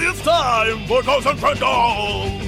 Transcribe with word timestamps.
everybody, 0.00 0.06
it's 0.06 0.22
time 0.22 0.86
for 0.86 1.02
Cox 1.02 1.26
and 1.26 1.38
Crendog 1.38 2.40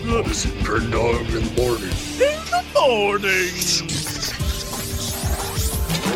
Crendog 0.62 1.26
in 1.29 1.45
the 1.45 1.50
morning. 1.60 1.92
in 2.21 2.40
the 2.50 2.62
morning. 2.75 3.52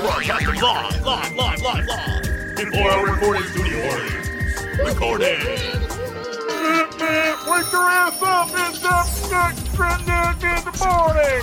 Broadcasting 0.01 0.61
live, 0.61 1.05
live, 1.05 1.35
live, 1.37 1.63
live, 1.63 1.87
live. 1.87 2.57
Before 2.57 2.91
our 2.91 3.07
recording 3.07 3.43
studio 3.45 3.79
audience. 3.91 4.29
Recording. 4.79 5.41
Wake 7.49 7.73
your 7.73 7.89
ass 7.89 8.23
up, 8.23 8.49
it's 8.53 8.85
up, 8.85 9.07
Crendog 9.75 10.43
in 10.43 10.65
the 10.65 10.73
morning. 10.85 11.43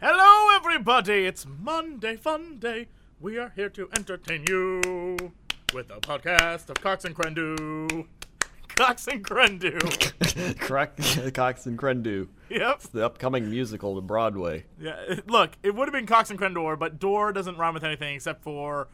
Hello, 0.00 0.56
everybody. 0.56 1.26
It's 1.26 1.46
Monday 1.46 2.16
Fun 2.16 2.58
Day. 2.58 2.88
We 3.20 3.38
are 3.38 3.52
here 3.54 3.68
to 3.70 3.88
entertain 3.96 4.44
you 4.48 5.32
with 5.72 5.90
a 5.90 6.00
podcast 6.00 6.68
of 6.68 6.76
Cox 6.80 7.04
and 7.04 7.14
Crendu. 7.14 8.06
Cox 8.68 9.06
and 9.06 9.24
Crendu. 9.24 10.58
Correct, 10.58 11.34
Cox 11.34 11.66
and 11.66 11.78
Crendu. 11.78 12.28
yep. 12.48 12.80
The 12.80 13.04
upcoming 13.04 13.50
musical 13.50 13.94
to 13.96 14.00
Broadway. 14.00 14.64
Yeah. 14.80 15.20
Look, 15.26 15.52
it 15.62 15.74
would 15.74 15.88
have 15.88 15.92
been 15.92 16.06
Cox 16.06 16.30
and 16.30 16.38
Crendor, 16.38 16.78
but 16.78 16.98
door 16.98 17.32
doesn't 17.32 17.56
rhyme 17.56 17.74
with 17.74 17.84
anything 17.84 18.14
except 18.14 18.42
for 18.42 18.88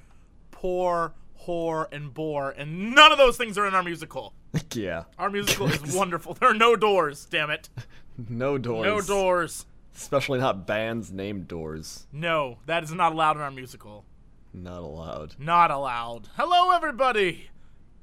poor, 0.50 1.14
whore, 1.46 1.86
and 1.92 2.12
bore, 2.12 2.50
and 2.50 2.94
none 2.94 3.12
of 3.12 3.18
those 3.18 3.36
things 3.36 3.56
are 3.58 3.66
in 3.66 3.74
our 3.74 3.82
musical. 3.82 4.34
yeah. 4.74 5.04
Our 5.18 5.30
musical 5.30 5.68
is 5.68 5.94
wonderful. 5.94 6.34
There 6.34 6.50
are 6.50 6.54
no 6.54 6.76
doors. 6.76 7.26
Damn 7.30 7.50
it. 7.50 7.68
No 8.28 8.58
doors. 8.58 8.84
No 8.84 9.00
doors. 9.00 9.66
Especially 9.94 10.38
not 10.38 10.64
bands 10.66 11.10
named 11.10 11.48
Doors. 11.48 12.06
No, 12.12 12.58
that 12.66 12.84
is 12.84 12.92
not 12.92 13.12
allowed 13.12 13.36
in 13.36 13.42
our 13.42 13.50
musical. 13.50 14.04
Not 14.52 14.82
allowed. 14.82 15.34
Not 15.38 15.70
allowed. 15.70 16.28
Hello, 16.36 16.74
everybody. 16.74 17.50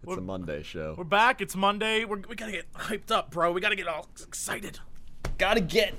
It's 0.04 0.18
a 0.18 0.22
Monday 0.22 0.62
show. 0.62 0.94
We're 0.98 1.04
back. 1.04 1.42
It's 1.42 1.56
Monday. 1.56 2.06
We're, 2.06 2.22
we 2.30 2.36
gotta 2.36 2.52
get 2.52 2.72
hyped 2.74 3.10
up, 3.10 3.32
bro. 3.32 3.52
We 3.52 3.62
gotta 3.62 3.76
get 3.76 3.88
all 3.88 4.08
excited. 4.22 4.80
Gotta 5.40 5.62
get 5.62 5.96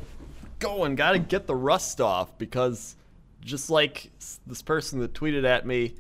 going. 0.61 0.95
Gotta 0.95 1.19
get 1.19 1.47
the 1.47 1.57
rust 1.57 2.01
off 2.01 2.39
because 2.39 2.95
just 3.41 3.69
like 3.71 4.11
this 4.47 4.63
person 4.63 5.01
that 5.01 5.13
tweeted 5.13 5.45
at 5.45 5.67
me 5.67 5.95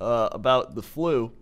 uh, 0.00 0.30
about 0.32 0.74
the 0.74 0.82
flu, 0.82 1.32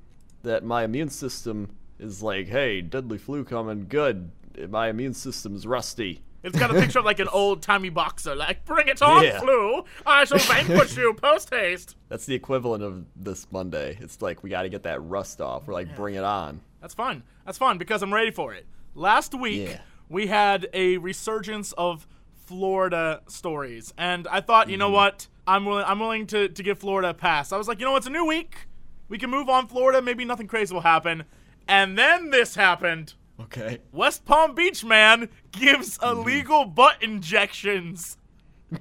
that 0.43 0.65
my 0.65 0.83
immune 0.83 1.11
system 1.11 1.69
is 2.01 2.23
like, 2.23 2.49
hey, 2.49 2.81
deadly 2.81 3.19
flu 3.19 3.45
coming. 3.45 3.87
Good. 3.89 4.33
My 4.69 4.89
immune 4.89 5.15
system's 5.15 5.67
rusty. 5.67 6.23
It's 6.43 6.59
got 6.59 6.71
a 6.71 6.75
picture 6.75 7.01
of 7.01 7.05
like 7.05 7.19
an 7.19 7.29
old 7.29 7.63
timey 7.63 7.89
boxer, 7.89 8.35
like 8.35 8.65
"Bring 8.65 8.89
it 8.89 9.03
on, 9.03 9.25
Yeah. 9.25 9.41
flu! 9.41 9.85
I 10.07 10.25
shall 10.25 10.39
vanquish 10.67 10.97
you 10.97 11.15
post 11.15 11.51
haste." 11.51 11.97
That's 12.09 12.27
the 12.27 12.35
equivalent 12.35 12.85
of 12.85 13.05
this 13.17 13.47
Monday. 13.51 13.99
It's 14.01 14.23
like 14.23 14.43
we 14.43 14.51
got 14.51 14.63
to 14.63 14.69
get 14.69 14.85
that 14.85 15.03
rust 15.03 15.41
off. 15.41 15.67
We're 15.67 15.75
like, 15.75 15.95
bring 15.97 16.15
it 16.15 16.25
on. 16.25 16.61
That's 16.81 16.95
fun. 16.95 17.23
That's 17.45 17.59
fun 17.59 17.79
because 17.79 18.03
I'm 18.03 18.15
ready 18.15 18.31
for 18.31 18.55
it. 18.55 18.67
Last 18.95 19.35
week 19.35 19.69
Yeah. 19.69 19.81
we 20.09 20.29
had 20.29 20.69
a 20.73 20.99
resurgence 20.99 21.73
of 21.73 22.07
Florida 22.47 23.21
stories, 23.27 23.93
and 23.99 24.27
I 24.29 24.41
thought, 24.41 24.71
you 24.71 24.77
know 24.77 24.87
mm-hmm. 24.87 24.95
what, 24.95 25.27
I'm 25.47 25.65
willing. 25.65 25.85
I'm 25.87 25.99
willing 25.99 26.27
to 26.29 26.49
to 26.49 26.63
give 26.63 26.79
Florida 26.79 27.11
a 27.11 27.15
pass. 27.15 27.53
I 27.53 27.57
was 27.57 27.67
like, 27.67 27.81
you 27.81 27.85
know, 27.85 27.93
what? 27.93 27.99
it's 27.99 28.07
a 28.07 28.11
new 28.11 28.27
week. 28.27 28.69
We 29.09 29.19
can 29.19 29.31
move 29.31 29.49
on, 29.49 29.67
Florida. 29.67 30.01
Maybe 30.03 30.25
nothing 30.25 30.47
crazy 30.47 30.73
will 30.73 30.83
happen. 30.83 31.25
And 31.67 31.99
then 31.99 32.31
this 32.31 32.55
happened. 32.55 33.15
Okay. 33.41 33.79
West 33.93 34.25
Palm 34.25 34.55
Beach 34.55 34.85
man 34.85 35.29
gives 35.53 35.99
illegal 36.03 36.65
butt 36.65 37.03
injections. 37.03 38.17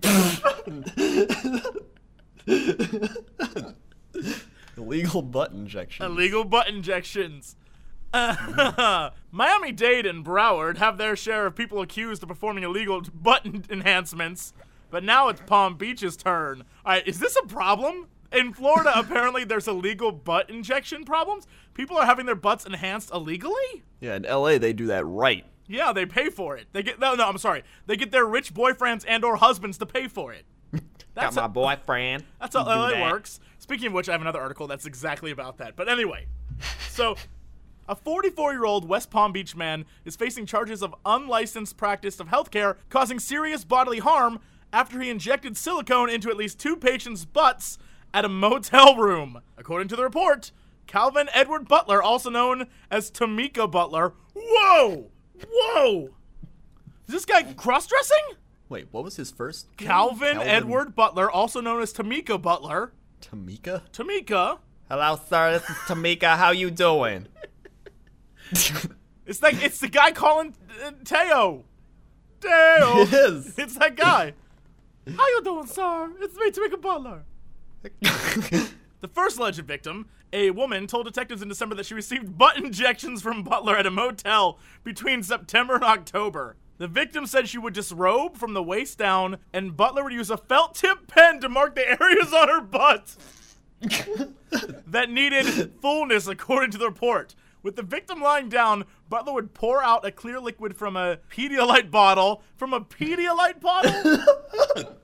Illegal 4.77 5.21
butt 5.21 5.51
injections. 5.51 6.05
Illegal 6.05 6.43
butt 6.43 6.69
injections. 6.69 7.55
Miami 8.13 9.71
Dade 9.71 10.05
and 10.05 10.25
Broward 10.25 10.77
have 10.77 10.97
their 10.97 11.15
share 11.15 11.45
of 11.45 11.55
people 11.55 11.81
accused 11.81 12.23
of 12.23 12.29
performing 12.29 12.63
illegal 12.63 13.01
butt 13.13 13.45
enhancements, 13.69 14.53
but 14.89 15.03
now 15.03 15.27
it's 15.29 15.41
Palm 15.45 15.75
Beach's 15.75 16.15
turn. 16.15 16.63
All 16.85 16.93
right, 16.93 17.07
is 17.07 17.19
this 17.19 17.35
a 17.35 17.45
problem? 17.47 18.07
In 18.31 18.53
Florida, 18.53 18.91
apparently 18.95 19.43
there's 19.43 19.67
illegal 19.67 20.11
butt 20.11 20.49
injection 20.49 21.05
problems. 21.05 21.47
People 21.73 21.97
are 21.97 22.05
having 22.05 22.25
their 22.25 22.35
butts 22.35 22.65
enhanced 22.65 23.11
illegally. 23.13 23.83
Yeah, 24.01 24.15
in 24.15 24.23
LA 24.23 24.57
they 24.57 24.73
do 24.73 24.87
that 24.87 25.05
right. 25.05 25.45
Yeah, 25.67 25.93
they 25.93 26.05
pay 26.05 26.29
for 26.29 26.55
it. 26.57 26.67
They 26.73 26.83
get 26.83 26.99
no, 26.99 27.15
no. 27.15 27.27
I'm 27.27 27.37
sorry. 27.37 27.63
They 27.85 27.95
get 27.97 28.11
their 28.11 28.25
rich 28.25 28.53
boyfriends 28.53 29.03
and/or 29.07 29.37
husbands 29.37 29.77
to 29.79 29.85
pay 29.85 30.07
for 30.07 30.33
it. 30.33 30.45
That's 31.13 31.35
Got 31.35 31.41
my 31.41 31.45
a- 31.45 31.77
boyfriend. 31.77 32.23
That's 32.39 32.55
how 32.55 32.65
LA 32.65 32.91
that. 32.91 33.01
works. 33.11 33.39
Speaking 33.59 33.87
of 33.87 33.93
which, 33.93 34.07
I 34.07 34.13
have 34.13 34.21
another 34.21 34.39
article 34.39 34.67
that's 34.67 34.85
exactly 34.85 35.31
about 35.31 35.57
that. 35.57 35.75
But 35.75 35.89
anyway, 35.89 36.27
so 36.89 37.15
a 37.89 37.95
44 37.95 38.53
year 38.53 38.63
old 38.65 38.87
West 38.87 39.09
Palm 39.11 39.33
Beach 39.33 39.55
man 39.57 39.83
is 40.05 40.15
facing 40.15 40.45
charges 40.45 40.81
of 40.83 40.93
unlicensed 41.05 41.75
practice 41.75 42.19
of 42.21 42.27
healthcare 42.27 42.75
causing 42.89 43.19
serious 43.19 43.65
bodily 43.65 43.99
harm 43.99 44.39
after 44.71 45.01
he 45.01 45.09
injected 45.09 45.57
silicone 45.57 46.09
into 46.09 46.29
at 46.29 46.37
least 46.37 46.59
two 46.59 46.75
patients' 46.77 47.25
butts 47.25 47.77
at 48.17 48.25
a 48.25 48.29
motel 48.29 48.95
room. 48.95 49.41
According 49.59 49.89
to 49.89 49.95
the 49.95 50.01
report, 50.01 50.51
Calvin 50.87 51.29
Edward 51.33 51.67
Butler, 51.67 52.01
also 52.01 52.31
known 52.31 52.65
as 52.89 53.11
Tamika 53.11 53.69
Butler. 53.69 54.13
Whoa! 54.33 55.11
Whoa! 55.47 56.09
Is 57.07 57.13
this 57.13 57.25
guy 57.25 57.43
cross 57.53 57.85
dressing? 57.85 58.37
Wait, 58.69 58.87
what 58.89 59.03
was 59.03 59.17
his 59.17 59.29
first? 59.29 59.67
name? 59.79 59.87
Calvin, 59.87 60.39
Edward 60.39 60.95
Butler, 60.95 61.29
also 61.29 61.61
known 61.61 61.79
as 61.79 61.93
Tamika 61.93 62.41
Butler. 62.41 62.91
Tamika. 63.21 63.83
Tamika. 63.91 64.57
Hello, 64.89 65.19
sir. 65.29 65.59
This 65.59 65.69
is 65.69 65.75
Tamika. 65.85 66.37
How 66.37 66.49
you 66.49 66.71
doing? 66.71 67.27
It's 69.27 69.43
like 69.43 69.61
it's 69.61 69.79
the 69.79 69.89
guy 69.89 70.11
calling 70.11 70.55
uh, 70.83 70.91
Teo. 71.03 71.65
Teo. 72.41 73.01
It 73.01 73.13
is. 73.13 73.59
It's 73.59 73.77
that 73.77 73.95
guy. 73.95 74.33
How 75.05 75.27
you 75.27 75.41
doing, 75.43 75.67
sir? 75.67 76.09
It's 76.19 76.35
me, 76.35 76.49
Tamika 76.49 76.81
Butler. 76.81 77.25
The 78.99 79.07
first 79.07 79.37
alleged 79.37 79.59
victim, 79.59 80.07
a 80.33 80.49
woman, 80.49 80.87
told 80.87 81.05
detectives 81.05 81.43
in 81.43 81.49
December 81.49 81.75
that 81.75 81.85
she 81.85 81.93
received 81.93 82.35
butt 82.37 82.57
injections 82.57 83.21
from 83.21 83.43
Butler 83.43 83.77
at 83.77 83.85
a 83.85 83.91
motel 83.91 84.57
between 84.83 85.21
September 85.21 85.75
and 85.75 85.83
October. 85.83 86.55
The 86.79 86.87
victim 86.87 87.27
said 87.27 87.47
she 87.47 87.59
would 87.59 87.73
disrobe 87.73 88.37
from 88.37 88.53
the 88.53 88.63
waist 88.63 88.97
down, 88.97 89.37
and 89.53 89.77
Butler 89.77 90.03
would 90.03 90.13
use 90.13 90.31
a 90.31 90.37
felt 90.37 90.73
tip 90.73 91.05
pen 91.07 91.39
to 91.41 91.49
mark 91.49 91.75
the 91.75 91.87
areas 92.01 92.33
on 92.33 92.49
her 92.49 92.61
butt 92.61 93.15
that 94.87 95.11
needed 95.11 95.73
fullness, 95.79 96.27
according 96.27 96.71
to 96.71 96.77
the 96.79 96.87
report. 96.87 97.35
With 97.61 97.75
the 97.75 97.83
victim 97.83 98.21
lying 98.21 98.49
down, 98.49 98.85
Butler 99.09 99.33
would 99.33 99.53
pour 99.53 99.83
out 99.83 100.05
a 100.05 100.11
clear 100.11 100.39
liquid 100.39 100.75
from 100.75 100.95
a 100.95 101.17
Pedialyte 101.29 101.91
bottle. 101.91 102.41
From 102.55 102.73
a 102.73 102.81
Pedialyte 102.81 103.61
bottle? 103.61 104.97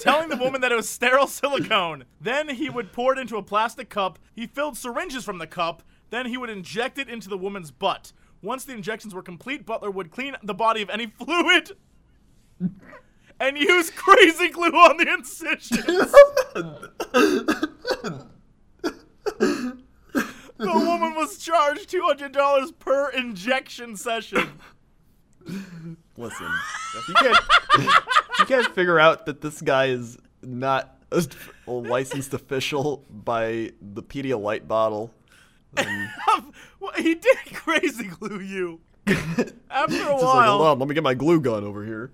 Telling 0.00 0.28
the 0.28 0.36
woman 0.36 0.60
that 0.60 0.72
it 0.72 0.76
was 0.76 0.88
sterile 0.88 1.26
silicone. 1.26 2.04
Then 2.20 2.48
he 2.48 2.68
would 2.68 2.92
pour 2.92 3.12
it 3.12 3.18
into 3.18 3.36
a 3.36 3.42
plastic 3.42 3.88
cup. 3.88 4.18
He 4.34 4.46
filled 4.46 4.76
syringes 4.76 5.24
from 5.24 5.38
the 5.38 5.46
cup. 5.46 5.82
Then 6.10 6.26
he 6.26 6.36
would 6.36 6.50
inject 6.50 6.98
it 6.98 7.08
into 7.08 7.28
the 7.28 7.38
woman's 7.38 7.70
butt. 7.70 8.12
Once 8.42 8.64
the 8.64 8.72
injections 8.72 9.14
were 9.14 9.22
complete, 9.22 9.66
Butler 9.66 9.90
would 9.90 10.10
clean 10.10 10.36
the 10.42 10.54
body 10.54 10.82
of 10.82 10.90
any 10.90 11.06
fluid 11.18 11.72
and 13.40 13.58
use 13.58 13.90
crazy 13.90 14.48
glue 14.48 14.70
on 14.70 14.96
the 14.96 15.12
incisions. 15.12 15.84
the 20.58 20.72
woman 20.72 21.14
was 21.14 21.38
charged 21.38 21.90
$200 21.90 22.78
per 22.78 23.10
injection 23.10 23.96
session. 23.96 24.48
Listen, 26.16 26.50
you 27.08 27.14
can't, 27.14 27.38
you 28.38 28.44
can't 28.46 28.74
figure 28.74 28.98
out 28.98 29.26
that 29.26 29.40
this 29.40 29.60
guy 29.60 29.86
is 29.86 30.16
not 30.42 30.96
a, 31.12 31.24
a 31.66 31.70
licensed 31.70 32.32
official 32.34 33.04
by 33.10 33.72
the 33.80 34.02
Pedialyte 34.02 34.66
bottle, 34.66 35.12
Well, 36.80 36.92
he 36.96 37.14
did 37.14 37.36
crazy 37.52 38.06
glue 38.08 38.40
you. 38.40 38.80
After 39.06 39.94
a 39.94 39.98
just 39.98 40.10
like, 40.10 40.22
while, 40.22 40.56
hold 40.58 40.66
on, 40.68 40.78
let 40.78 40.88
me 40.88 40.94
get 40.94 41.02
my 41.04 41.14
glue 41.14 41.40
gun 41.40 41.64
over 41.64 41.84
here. 41.84 42.12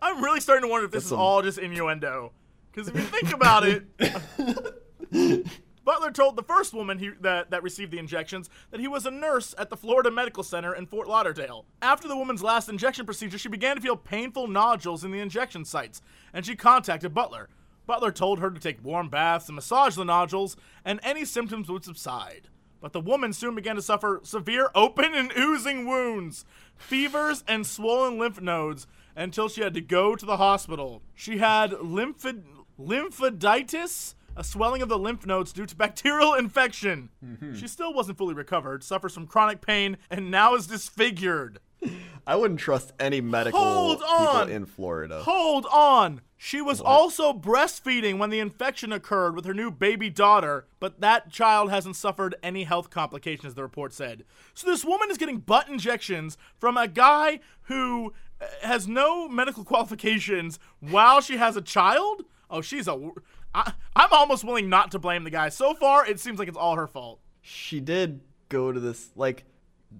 I'm 0.00 0.22
really 0.24 0.40
starting 0.40 0.62
to 0.62 0.68
wonder 0.68 0.86
if 0.86 0.90
this 0.92 1.02
That's 1.02 1.06
is 1.06 1.10
some- 1.10 1.18
all 1.20 1.42
just 1.42 1.58
innuendo. 1.58 2.32
Because 2.72 2.88
if 2.88 2.94
you 2.94 3.02
think 3.02 3.34
about 3.34 3.64
it, 3.66 3.84
Butler 5.84 6.10
told 6.10 6.36
the 6.36 6.42
first 6.42 6.72
woman 6.72 6.98
he, 6.98 7.10
that, 7.20 7.50
that 7.50 7.62
received 7.62 7.92
the 7.92 7.98
injections 7.98 8.48
that 8.70 8.80
he 8.80 8.88
was 8.88 9.04
a 9.06 9.10
nurse 9.10 9.54
at 9.58 9.70
the 9.70 9.76
Florida 9.76 10.10
Medical 10.10 10.42
Center 10.42 10.74
in 10.74 10.86
Fort 10.86 11.08
Lauderdale. 11.08 11.64
After 11.80 12.06
the 12.06 12.16
woman's 12.16 12.42
last 12.42 12.68
injection 12.68 13.04
procedure, 13.04 13.38
she 13.38 13.48
began 13.48 13.76
to 13.76 13.82
feel 13.82 13.96
painful 13.96 14.46
nodules 14.46 15.04
in 15.04 15.10
the 15.10 15.20
injection 15.20 15.64
sites, 15.64 16.00
and 16.32 16.46
she 16.46 16.54
contacted 16.54 17.14
Butler. 17.14 17.48
Butler 17.86 18.12
told 18.12 18.38
her 18.38 18.50
to 18.50 18.60
take 18.60 18.84
warm 18.84 19.08
baths 19.08 19.48
and 19.48 19.56
massage 19.56 19.96
the 19.96 20.04
nodules, 20.04 20.56
and 20.84 21.00
any 21.02 21.24
symptoms 21.24 21.68
would 21.68 21.84
subside. 21.84 22.48
But 22.80 22.92
the 22.92 23.00
woman 23.00 23.32
soon 23.32 23.54
began 23.54 23.76
to 23.76 23.82
suffer 23.82 24.20
severe 24.22 24.70
open 24.74 25.14
and 25.14 25.32
oozing 25.36 25.86
wounds, 25.86 26.44
fevers, 26.76 27.44
and 27.46 27.66
swollen 27.66 28.18
lymph 28.18 28.40
nodes 28.40 28.86
until 29.14 29.48
she 29.48 29.62
had 29.62 29.74
to 29.74 29.80
go 29.80 30.16
to 30.16 30.26
the 30.26 30.36
hospital. 30.36 31.02
She 31.14 31.38
had 31.38 31.72
lymphid- 31.72 32.44
lymphoditis, 32.80 34.14
a 34.36 34.44
swelling 34.44 34.82
of 34.82 34.88
the 34.88 34.98
lymph 34.98 35.26
nodes 35.26 35.52
due 35.52 35.66
to 35.66 35.76
bacterial 35.76 36.34
infection. 36.38 37.10
Mm-hmm. 37.24 37.54
She 37.54 37.68
still 37.68 37.92
wasn't 37.92 38.18
fully 38.18 38.34
recovered, 38.34 38.82
suffers 38.82 39.14
from 39.14 39.26
chronic 39.26 39.60
pain, 39.60 39.96
and 40.10 40.30
now 40.30 40.54
is 40.54 40.66
disfigured. 40.66 41.58
I 42.26 42.36
wouldn't 42.36 42.60
trust 42.60 42.92
any 43.00 43.20
medical 43.20 43.60
Hold 43.60 43.98
people 43.98 44.08
on. 44.08 44.48
in 44.48 44.66
Florida. 44.66 45.22
Hold 45.22 45.66
on. 45.66 46.20
She 46.36 46.60
was 46.60 46.80
also 46.80 47.32
breastfeeding 47.32 48.18
when 48.18 48.30
the 48.30 48.40
infection 48.40 48.92
occurred 48.92 49.36
with 49.36 49.44
her 49.44 49.54
new 49.54 49.70
baby 49.70 50.10
daughter, 50.10 50.66
but 50.80 51.00
that 51.00 51.30
child 51.30 51.70
hasn't 51.70 51.94
suffered 51.94 52.34
any 52.42 52.64
health 52.64 52.90
complications, 52.90 53.54
the 53.54 53.62
report 53.62 53.92
said. 53.92 54.24
So 54.52 54.66
this 54.66 54.84
woman 54.84 55.08
is 55.10 55.18
getting 55.18 55.38
butt 55.38 55.68
injections 55.68 56.36
from 56.58 56.76
a 56.76 56.88
guy 56.88 57.38
who 57.62 58.12
uh, 58.40 58.46
has 58.62 58.88
no 58.88 59.28
medical 59.28 59.64
qualifications 59.72 60.58
while 60.80 61.20
she 61.20 61.36
has 61.36 61.56
a 61.56 61.62
child? 61.62 62.24
Oh, 62.50 62.60
she's 62.60 62.88
a. 62.88 63.10
I, 63.54 63.72
I'm 63.94 64.12
almost 64.12 64.44
willing 64.44 64.68
not 64.68 64.90
to 64.92 64.98
blame 64.98 65.24
the 65.24 65.30
guy. 65.30 65.48
So 65.48 65.74
far, 65.74 66.06
it 66.06 66.20
seems 66.20 66.38
like 66.38 66.48
it's 66.48 66.56
all 66.56 66.76
her 66.76 66.86
fault. 66.86 67.20
She 67.40 67.80
did 67.80 68.20
go 68.48 68.72
to 68.72 68.78
this 68.80 69.10
like 69.16 69.44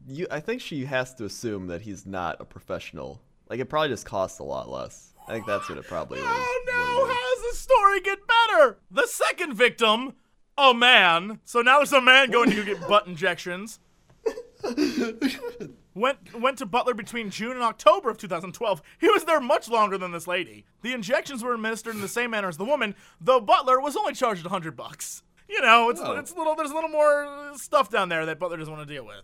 you 0.07 0.27
I 0.31 0.41
think 0.41 0.61
she 0.61 0.85
has 0.85 1.15
to 1.15 1.25
assume 1.25 1.67
that 1.69 1.83
he's 1.83 2.07
not 2.07 2.41
a 2.41 2.45
professional. 2.45 3.21
Like 3.49 3.61
it 3.61 3.67
probably 3.67 3.89
just 3.89 4.07
costs 4.07 4.39
a 4.39 4.45
lot 4.45 4.71
less. 4.71 5.13
I 5.29 5.33
think 5.33 5.47
that's 5.47 5.69
what 5.69 5.79
it 5.79 5.85
probably 5.87 6.19
is. 6.19 6.25
Oh 6.27 6.65
no, 6.67 7.07
is. 7.07 7.13
how 7.15 7.35
does 7.35 7.53
the 7.53 7.57
story 7.59 8.01
get 8.01 8.19
better? 8.27 8.79
The 8.91 9.07
second 9.07 9.55
victim, 9.55 10.15
a 10.57 10.75
man. 10.75 11.41
So 11.45 11.63
now 11.63 11.79
there's 11.79 11.93
a 11.93 12.01
man 12.01 12.31
going 12.31 12.51
to 12.51 12.65
get 12.65 12.87
butt 12.89 13.07
injections. 13.07 13.79
Went 15.95 16.39
went 16.41 16.57
to 16.59 16.67
Butler 16.67 16.95
between 16.95 17.29
June 17.31 17.53
and 17.53 17.63
October 17.63 18.09
of 18.09 18.17
2012. 18.19 18.81
He 18.99 19.09
was 19.09 19.25
there 19.25 19.41
much 19.41 19.69
longer 19.69 19.99
than 19.99 20.11
this 20.13 20.27
lady. 20.27 20.65
The 20.83 20.93
injections 20.95 21.43
were 21.45 21.53
administered 21.55 21.95
in 21.95 22.01
the 22.01 22.09
same 22.09 22.31
manner 22.31 22.49
as 22.49 22.57
the 22.57 22.65
woman, 22.65 22.95
though 23.21 23.41
Butler 23.41 23.81
was 23.81 23.97
only 23.97 24.15
charged 24.15 24.45
100 24.45 24.75
bucks. 24.77 25.23
You 25.49 25.61
know, 25.61 25.91
it's 25.91 26.01
Oh. 26.03 26.13
it's 26.13 26.33
a 26.33 26.37
little 26.37 26.55
there's 26.55 26.71
a 26.71 26.75
little 26.75 26.89
more 26.89 27.53
stuff 27.57 27.91
down 27.91 28.09
there 28.09 28.25
that 28.25 28.39
Butler 28.39 28.57
doesn't 28.57 28.73
want 28.73 28.87
to 28.89 28.93
deal 28.95 29.05
with. 29.05 29.23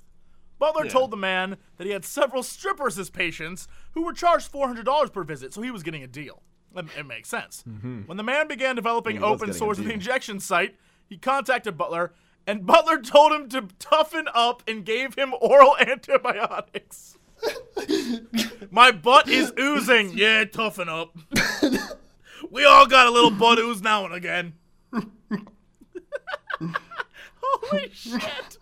Butler 0.59 0.85
Yeah. 0.85 0.91
told 0.91 1.11
the 1.11 1.17
man 1.17 1.56
that 1.79 1.87
he 1.87 1.93
had 1.93 2.05
several 2.05 2.43
strippers 2.43 2.99
as 2.99 3.09
patients 3.11 3.67
who 3.93 4.03
were 4.03 4.12
charged 4.12 4.50
$400 4.53 5.11
per 5.12 5.23
visit, 5.25 5.55
so 5.55 5.62
he 5.62 5.70
was 5.70 5.82
getting 5.82 6.03
a 6.03 6.06
deal. 6.09 6.43
It, 6.76 6.85
it 6.99 7.06
makes 7.06 7.29
sense. 7.31 7.65
When 8.06 8.17
the 8.19 8.23
man 8.25 8.47
began 8.47 8.76
developing 8.76 9.17
He 9.17 9.23
open 9.23 9.53
source 9.55 9.79
of 9.79 9.85
the 9.87 9.93
injection 9.94 10.38
site, 10.41 10.76
he 11.09 11.17
contacted 11.17 11.79
Butler, 11.79 12.12
and 12.48 12.64
Butler 12.66 13.00
told 13.02 13.30
him 13.32 13.48
to 13.50 13.68
toughen 13.78 14.26
up 14.34 14.62
and 14.66 14.82
gave 14.84 15.14
him 15.14 15.34
oral 15.38 15.76
antibiotics. 15.80 17.18
My 18.70 18.90
butt 18.90 19.28
is 19.28 19.52
oozing. 19.60 20.16
Yeah, 20.16 20.44
toughen 20.46 20.88
up. 20.88 21.14
we 22.50 22.64
all 22.64 22.86
got 22.86 23.06
a 23.06 23.10
little 23.10 23.30
butt 23.30 23.58
ooze 23.58 23.82
now 23.82 24.06
and 24.06 24.14
again. 24.14 24.54
Holy 27.42 27.90
shit. 27.92 28.56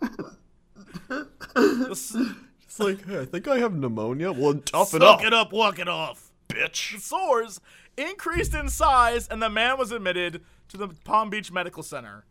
It's 1.55 2.79
like, 2.79 3.05
hey, 3.07 3.21
I 3.21 3.25
think 3.25 3.47
I 3.47 3.59
have 3.59 3.73
pneumonia. 3.73 4.33
Well, 4.33 4.55
toughen 4.55 4.99
Suck 4.99 5.19
up, 5.21 5.25
it 5.25 5.33
up, 5.33 5.53
walk 5.53 5.79
it 5.79 5.87
off. 5.87 6.31
bitch. 6.49 6.93
The 6.95 6.99
sores 6.99 7.61
increased 7.97 8.53
in 8.53 8.67
size, 8.69 9.27
and 9.29 9.41
the 9.41 9.49
man 9.49 9.77
was 9.77 9.91
admitted 9.93 10.43
to 10.67 10.77
the 10.77 10.89
Palm 11.05 11.29
Beach 11.29 11.51
Medical 11.51 11.83
Center. 11.83 12.25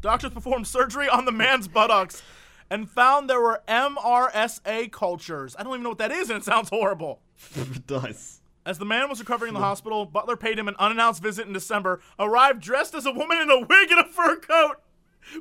Doctors 0.00 0.32
performed 0.32 0.66
surgery 0.66 1.08
on 1.08 1.24
the 1.24 1.32
man's 1.32 1.68
buttocks 1.68 2.22
and 2.70 2.88
found 2.88 3.28
there 3.28 3.40
were 3.40 3.62
MRSA 3.68 4.90
cultures. 4.92 5.54
I 5.58 5.62
don't 5.62 5.72
even 5.74 5.82
know 5.82 5.90
what 5.90 5.98
that 5.98 6.12
is, 6.12 6.30
and 6.30 6.38
it 6.38 6.44
sounds 6.44 6.68
horrible. 6.70 7.20
it 7.54 7.86
does. 7.86 8.40
As 8.64 8.78
the 8.78 8.84
man 8.84 9.08
was 9.08 9.18
recovering 9.20 9.48
in 9.48 9.54
the 9.54 9.60
hospital, 9.60 10.04
Butler 10.06 10.36
paid 10.36 10.58
him 10.58 10.68
an 10.68 10.76
unannounced 10.78 11.22
visit 11.22 11.46
in 11.46 11.52
December, 11.52 12.00
arrived 12.18 12.60
dressed 12.60 12.94
as 12.94 13.06
a 13.06 13.12
woman 13.12 13.38
in 13.38 13.50
a 13.50 13.58
wig 13.60 13.90
and 13.90 14.00
a 14.00 14.04
fur 14.04 14.36
coat 14.36 14.76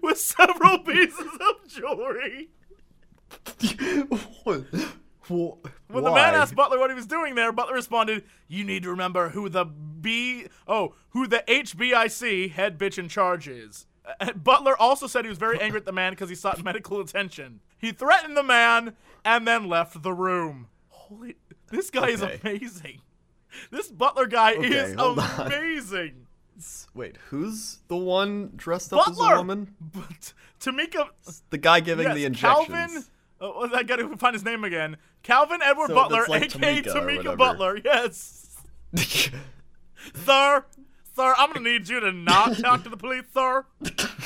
with 0.02 0.18
several 0.18 0.80
pieces 0.86 1.20
of 1.40 1.68
jewelry. 1.68 2.50
what? 4.44 4.64
Wh- 5.28 5.62
When 5.92 6.04
the 6.04 6.12
man 6.12 6.34
asked 6.34 6.56
Butler 6.56 6.80
what 6.80 6.90
he 6.90 6.96
was 6.96 7.06
doing 7.06 7.36
there, 7.36 7.52
Butler 7.52 7.76
responded, 7.76 8.24
"You 8.48 8.64
need 8.64 8.84
to 8.84 8.90
remember 8.90 9.30
who 9.30 9.50
the 9.50 9.66
B 9.66 10.48
oh 10.68 10.96
who 11.10 11.28
the 11.28 11.44
HBIC 11.48 12.52
head 12.52 12.80
bitch 12.80 12.98
in 12.98 13.10
charge 13.10 13.48
is." 13.48 13.86
Butler 14.36 14.76
also 14.78 15.08
said 15.08 15.26
he 15.26 15.30
was 15.30 15.38
very 15.38 15.60
angry 15.60 15.80
at 15.80 15.86
the 15.86 15.92
man 15.92 16.14
because 16.14 16.30
he 16.30 16.36
sought 16.36 16.64
medical 16.64 17.00
attention. 17.00 17.60
He 17.78 17.92
threatened 17.92 18.36
the 18.38 18.44
man 18.44 18.96
and 19.26 19.48
then 19.48 19.68
left 19.68 20.02
the 20.02 20.14
room. 20.14 20.68
Holy, 20.90 21.36
this 21.72 21.90
guy 21.90 22.10
is 22.10 22.22
amazing. 22.22 23.02
This 23.72 23.88
Butler 23.90 24.28
guy 24.28 24.54
Okay, 24.56 24.68
is 24.68 24.94
amazing. 24.96 26.28
Wait, 26.94 27.18
who's 27.30 27.80
the 27.88 27.96
one 27.98 28.52
dressed 28.56 28.92
up 28.94 29.08
as 29.08 29.18
a 29.20 29.38
woman? 29.38 29.74
but 29.80 30.34
Tamika, 30.60 31.08
The 31.50 31.58
guy 31.58 31.80
giving 31.80 32.06
yes, 32.08 32.16
the 32.16 32.26
injections. 32.26 32.68
Calvin. 32.68 33.04
Oh, 33.42 33.70
I 33.74 33.84
gotta 33.84 34.18
find 34.18 34.34
his 34.34 34.44
name 34.44 34.64
again. 34.66 34.98
Calvin 35.24 35.62
Edward 35.64 35.88
So 35.88 35.96
Butler, 35.96 36.26
like 36.28 36.44
aka 36.44 36.82
Tamika 36.82 36.94
Tamika. 37.24 37.38
Butler. 37.38 37.80
Yes. 37.84 38.58
Sir, 40.26 40.66
sir, 41.20 41.36
I'm 41.38 41.52
gonna 41.52 41.70
need 41.70 41.90
you 41.90 42.00
to 42.00 42.14
not 42.14 42.58
talk 42.60 42.84
to 42.84 42.90
the 42.90 42.96
police, 42.96 43.26
sir. 43.34 43.66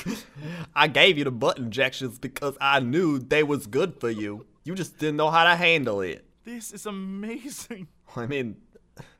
I 0.76 0.88
gave 0.88 1.18
you 1.18 1.24
the 1.24 1.32
butt 1.32 1.58
injections 1.58 2.20
because 2.20 2.56
I 2.62 2.82
knew 2.82 3.18
they 3.18 3.42
was 3.42 3.66
good 3.66 4.00
for 4.00 4.12
you. 4.12 4.46
You 4.64 4.76
just 4.76 5.00
didn't 5.00 5.16
know 5.16 5.32
how 5.32 5.44
to 5.44 5.56
handle 5.56 6.02
it. 6.02 6.24
This 6.44 6.72
is 6.72 6.86
amazing. 6.86 7.88
I 8.16 8.28
mean, 8.28 8.58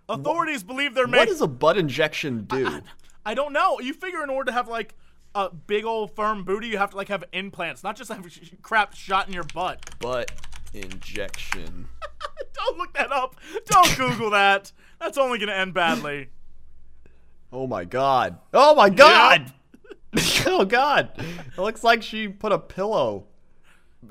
Authorities 0.08 0.64
believe 0.64 0.94
they're 0.94 1.08
made. 1.08 1.18
what 1.18 1.28
does 1.30 1.42
a 1.42 1.48
butt 1.48 1.78
injection 1.78 2.44
do? 2.44 2.82
I 3.26 3.34
don't 3.34 3.54
know. 3.54 3.80
You 3.80 3.94
figure 3.94 4.24
in 4.24 4.30
order 4.30 4.52
to 4.52 4.52
have 4.52 4.68
like 4.68 4.94
a 5.34 5.50
big 5.50 5.84
old 5.86 6.16
firm 6.16 6.44
booty, 6.44 6.68
you 6.68 6.78
have 6.78 6.92
to 6.92 6.98
like 6.98 7.08
have 7.08 7.24
implants, 7.34 7.84
not 7.84 7.96
just 7.96 8.12
have 8.12 8.24
crap 8.62 8.94
shot 8.94 9.28
in 9.28 9.34
your 9.34 9.46
butt. 9.56 9.98
butt 10.00 10.32
injection. 10.74 11.88
Don't 12.54 12.78
look 12.78 12.94
that 12.94 13.12
up. 13.12 13.36
Don't 13.66 13.98
Google 13.98 14.30
that. 14.30 14.72
That's 15.00 15.18
only 15.18 15.40
gonna 15.40 15.54
end 15.54 15.74
badly. 15.74 16.30
Oh 17.54 17.68
my 17.68 17.86
god. 17.86 18.40
Oh 18.54 18.74
my 18.76 18.90
god. 18.90 19.54
oh 20.48 20.66
god. 20.66 21.12
It 21.18 21.58
looks 21.62 21.84
like 21.84 22.02
she 22.04 22.28
put 22.28 22.52
a 22.52 22.58
pillow 22.60 23.26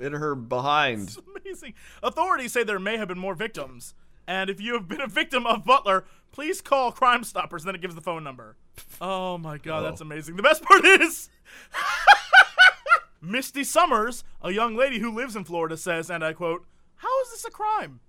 in 0.01 0.13
her 0.13 0.35
behind. 0.35 1.17
Amazing. 1.45 1.75
Authorities 2.03 2.53
say 2.53 2.63
there 2.65 2.79
may 2.79 2.97
have 2.97 3.09
been 3.09 3.19
more 3.19 3.35
victims. 3.35 3.95
And 4.27 4.49
if 4.49 4.61
you 4.61 4.75
have 4.75 4.87
been 4.89 5.01
a 5.01 5.09
victim 5.09 5.45
of 5.47 5.65
Butler, 5.65 6.05
please 6.31 6.61
call 6.61 6.93
Crime 6.93 7.25
Stoppers. 7.25 7.65
Then 7.65 7.75
it 7.75 7.81
gives 7.83 7.97
the 7.97 8.01
phone 8.01 8.23
number. 8.23 8.57
Oh 9.01 9.37
my 9.39 9.59
god, 9.59 9.83
that's 9.83 10.01
Oh. 10.01 10.05
amazing. 10.05 10.37
The 10.37 10.43
best 10.45 10.63
part 10.63 10.85
is 10.85 11.29
Misty 13.21 13.65
Summers, 13.65 14.25
a 14.41 14.51
young 14.53 14.77
lady 14.77 14.99
who 15.01 15.11
lives 15.13 15.37
in 15.37 15.45
Florida, 15.45 15.77
says, 15.77 16.11
and 16.11 16.25
I 16.25 16.33
quote, 16.33 16.65
How 16.97 17.21
is 17.23 17.31
this 17.31 17.45
a 17.45 17.51
crime? 17.51 18.01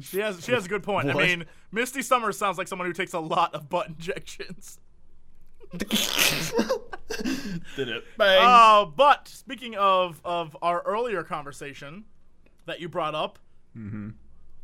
She 0.00 0.18
has 0.18 0.44
she 0.44 0.52
has 0.52 0.66
a 0.66 0.68
good 0.68 0.82
point. 0.82 1.08
I 1.08 1.14
mean, 1.14 1.44
Misty 1.72 2.02
Summers 2.02 2.38
sounds 2.38 2.58
like 2.58 2.68
someone 2.68 2.86
who 2.86 2.92
takes 2.92 3.12
a 3.12 3.20
lot 3.20 3.54
of 3.54 3.68
butt 3.68 3.88
injections. 3.88 4.78
Did 5.76 5.88
it 7.88 8.04
bang? 8.18 8.42
Uh, 8.44 8.86
but 8.86 9.28
speaking 9.28 9.76
of 9.76 10.20
of 10.24 10.56
our 10.62 10.82
earlier 10.82 11.22
conversation 11.22 12.04
that 12.66 12.80
you 12.80 12.88
brought 12.88 13.14
up, 13.14 13.38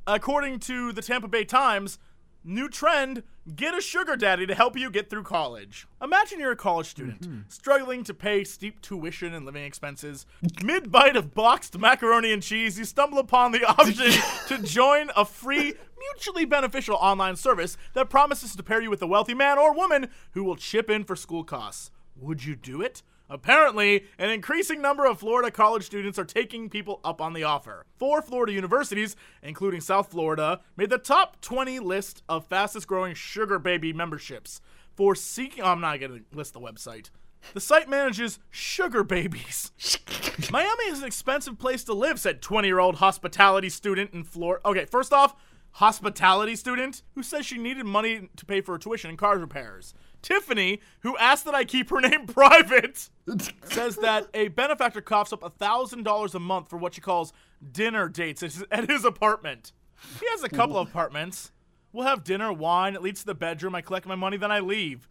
according 0.06 0.58
to 0.60 0.92
the 0.92 1.02
Tampa 1.02 1.28
Bay 1.28 1.44
Times, 1.44 1.98
new 2.46 2.68
trend: 2.68 3.22
get 3.54 3.76
a 3.76 3.80
sugar 3.80 4.16
daddy 4.16 4.46
to 4.46 4.54
help 4.54 4.76
you 4.76 4.90
get 4.90 5.10
through 5.10 5.24
college. 5.24 5.86
Imagine 6.00 6.40
you're 6.40 6.52
a 6.52 6.56
college 6.56 6.86
student 6.86 7.20
mm-hmm. 7.20 7.40
struggling 7.48 8.04
to 8.04 8.14
pay 8.14 8.44
steep 8.44 8.80
tuition 8.80 9.34
and 9.34 9.44
living 9.44 9.64
expenses. 9.64 10.26
Mid 10.62 10.90
bite 10.90 11.16
of 11.16 11.34
boxed 11.34 11.78
macaroni 11.78 12.32
and 12.32 12.42
cheese, 12.42 12.78
you 12.78 12.84
stumble 12.84 13.18
upon 13.18 13.52
the 13.52 13.64
option 13.64 14.12
to 14.48 14.62
join 14.62 15.10
a 15.16 15.24
free. 15.24 15.74
Mutually 16.12 16.44
beneficial 16.44 16.94
online 16.96 17.34
service 17.34 17.76
that 17.94 18.08
promises 18.08 18.54
to 18.54 18.62
pair 18.62 18.80
you 18.80 18.90
with 18.90 19.02
a 19.02 19.06
wealthy 19.06 19.34
man 19.34 19.58
or 19.58 19.74
woman 19.74 20.08
who 20.32 20.44
will 20.44 20.54
chip 20.54 20.88
in 20.88 21.02
for 21.02 21.16
school 21.16 21.42
costs. 21.42 21.90
Would 22.16 22.44
you 22.44 22.54
do 22.54 22.80
it? 22.80 23.02
Apparently, 23.28 24.04
an 24.18 24.30
increasing 24.30 24.80
number 24.80 25.04
of 25.04 25.18
Florida 25.18 25.50
college 25.50 25.84
students 25.84 26.18
are 26.18 26.24
taking 26.24 26.70
people 26.70 27.00
up 27.04 27.20
on 27.20 27.32
the 27.32 27.42
offer. 27.42 27.84
Four 27.98 28.22
Florida 28.22 28.52
universities, 28.52 29.16
including 29.42 29.80
South 29.80 30.10
Florida, 30.10 30.60
made 30.76 30.90
the 30.90 30.98
top 30.98 31.40
20 31.40 31.80
list 31.80 32.22
of 32.28 32.46
fastest 32.46 32.86
growing 32.86 33.14
sugar 33.14 33.58
baby 33.58 33.92
memberships. 33.92 34.60
For 34.94 35.14
seeking, 35.14 35.62
oh, 35.62 35.68
I'm 35.68 35.80
not 35.80 36.00
going 36.00 36.12
to 36.12 36.36
list 36.36 36.52
the 36.52 36.60
website. 36.60 37.10
The 37.52 37.60
site 37.60 37.88
manages 37.88 38.38
sugar 38.50 39.04
babies. 39.04 39.72
Miami 40.50 40.84
is 40.84 41.00
an 41.00 41.06
expensive 41.06 41.58
place 41.58 41.84
to 41.84 41.92
live, 41.92 42.20
said 42.20 42.42
20 42.42 42.68
year 42.68 42.78
old 42.78 42.96
hospitality 42.96 43.68
student 43.68 44.12
in 44.14 44.24
Florida. 44.24 44.66
Okay, 44.66 44.84
first 44.84 45.12
off, 45.12 45.34
hospitality 45.72 46.56
student 46.56 47.02
who 47.14 47.22
says 47.22 47.44
she 47.44 47.58
needed 47.58 47.84
money 47.84 48.30
to 48.36 48.46
pay 48.46 48.60
for 48.60 48.72
her 48.72 48.78
tuition 48.78 49.10
and 49.10 49.18
car 49.18 49.36
repairs. 49.36 49.94
Tiffany, 50.26 50.80
who 51.00 51.16
asked 51.18 51.44
that 51.44 51.54
I 51.54 51.64
keep 51.64 51.88
her 51.90 52.00
name 52.00 52.26
private, 52.26 53.08
says 53.64 53.94
that 53.96 54.26
a 54.34 54.48
benefactor 54.48 55.00
coughs 55.00 55.32
up 55.32 55.40
$1,000 55.42 56.34
a 56.34 56.38
month 56.40 56.68
for 56.68 56.76
what 56.78 56.94
she 56.94 57.00
calls 57.00 57.32
dinner 57.72 58.08
dates 58.08 58.42
at 58.42 58.52
his- 58.52 58.64
at 58.72 58.90
his 58.90 59.04
apartment. 59.04 59.72
He 60.20 60.26
has 60.30 60.42
a 60.42 60.48
couple 60.48 60.76
of 60.78 60.88
apartments. 60.88 61.52
We'll 61.92 62.06
have 62.06 62.24
dinner, 62.24 62.52
wine, 62.52 62.94
it 62.94 63.02
leads 63.02 63.20
to 63.20 63.26
the 63.26 63.34
bedroom, 63.36 63.74
I 63.76 63.80
collect 63.82 64.04
my 64.06 64.16
money, 64.16 64.36
then 64.36 64.50
I 64.50 64.58
leave. 64.60 65.08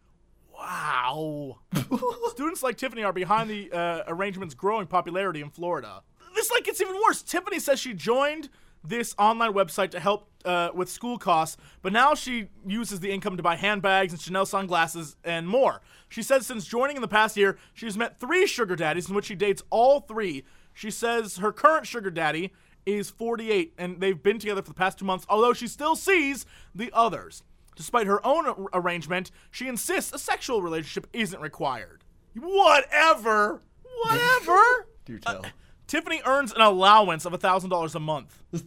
Wow. 0.54 1.60
Students 2.32 2.62
like 2.62 2.78
Tiffany 2.78 3.04
are 3.04 3.14
behind 3.14 3.50
the 3.50 3.72
uh, 3.72 4.04
arrangement's 4.08 4.54
growing 4.54 4.86
popularity 4.88 5.42
in 5.42 5.50
Florida. 5.50 6.04
This 6.36 6.52
like 6.52 6.66
gets 6.66 6.82
even 6.82 6.96
worse. 7.08 7.22
Tiffany 7.22 7.60
says 7.60 7.80
she 7.80 7.94
joined 7.94 8.50
this 8.88 9.16
online 9.18 9.54
website 9.54 9.92
to 9.92 10.00
help 10.00 10.30
uh, 10.46 10.70
with 10.74 10.90
school 10.90 11.18
costs, 11.18 11.58
but 11.82 11.92
now 11.92 12.14
she 12.14 12.50
uses 12.66 13.00
the 13.00 13.12
income 13.12 13.38
to 13.38 13.44
buy 13.44 13.56
handbags 13.56 14.14
and 14.14 14.22
Chanel 14.22 14.46
sunglasses 14.46 15.16
and 15.24 15.48
more. 15.48 15.82
She 16.10 16.22
says 16.22 16.46
since 16.46 16.66
joining 16.66 16.96
in 16.96 17.02
the 17.02 17.08
past 17.08 17.36
year, 17.36 17.58
she's 17.74 17.98
met 17.98 18.20
three 18.20 18.46
sugar 18.46 18.76
daddies 18.76 19.10
in 19.10 19.16
which 19.16 19.26
she 19.26 19.36
dates 19.36 19.64
all 19.70 20.02
three. 20.02 20.44
She 20.74 20.92
says 20.92 21.38
her 21.38 21.52
current 21.52 21.88
sugar 21.88 22.12
daddy 22.12 22.54
is 22.86 23.10
48 23.10 23.74
and 23.78 24.00
they've 24.00 24.22
been 24.22 24.38
together 24.40 24.62
for 24.62 24.70
the 24.70 24.76
past 24.76 25.00
two 25.00 25.06
months, 25.06 25.26
although 25.30 25.54
she 25.54 25.68
still 25.68 25.96
sees 25.96 26.46
the 26.74 26.92
others. 26.94 27.44
Despite 27.76 28.08
her 28.08 28.26
own 28.26 28.46
ar- 28.46 28.56
arrangement, 28.74 29.32
she 29.52 29.68
insists 29.68 30.14
a 30.14 30.20
sexual 30.20 30.62
relationship 30.62 31.08
isn't 31.12 31.42
required. 31.42 32.04
Whatever. 32.40 33.62
Whatever. 34.04 34.88
Do 35.06 35.14
you 35.14 35.20
tell. 35.20 35.46
Tiffany 35.88 36.22
earns 36.26 36.52
an 36.52 36.62
allowance 36.62 37.26
of 37.26 37.34
$1,000 37.34 37.96
a 37.96 38.00
month. 38.00 38.44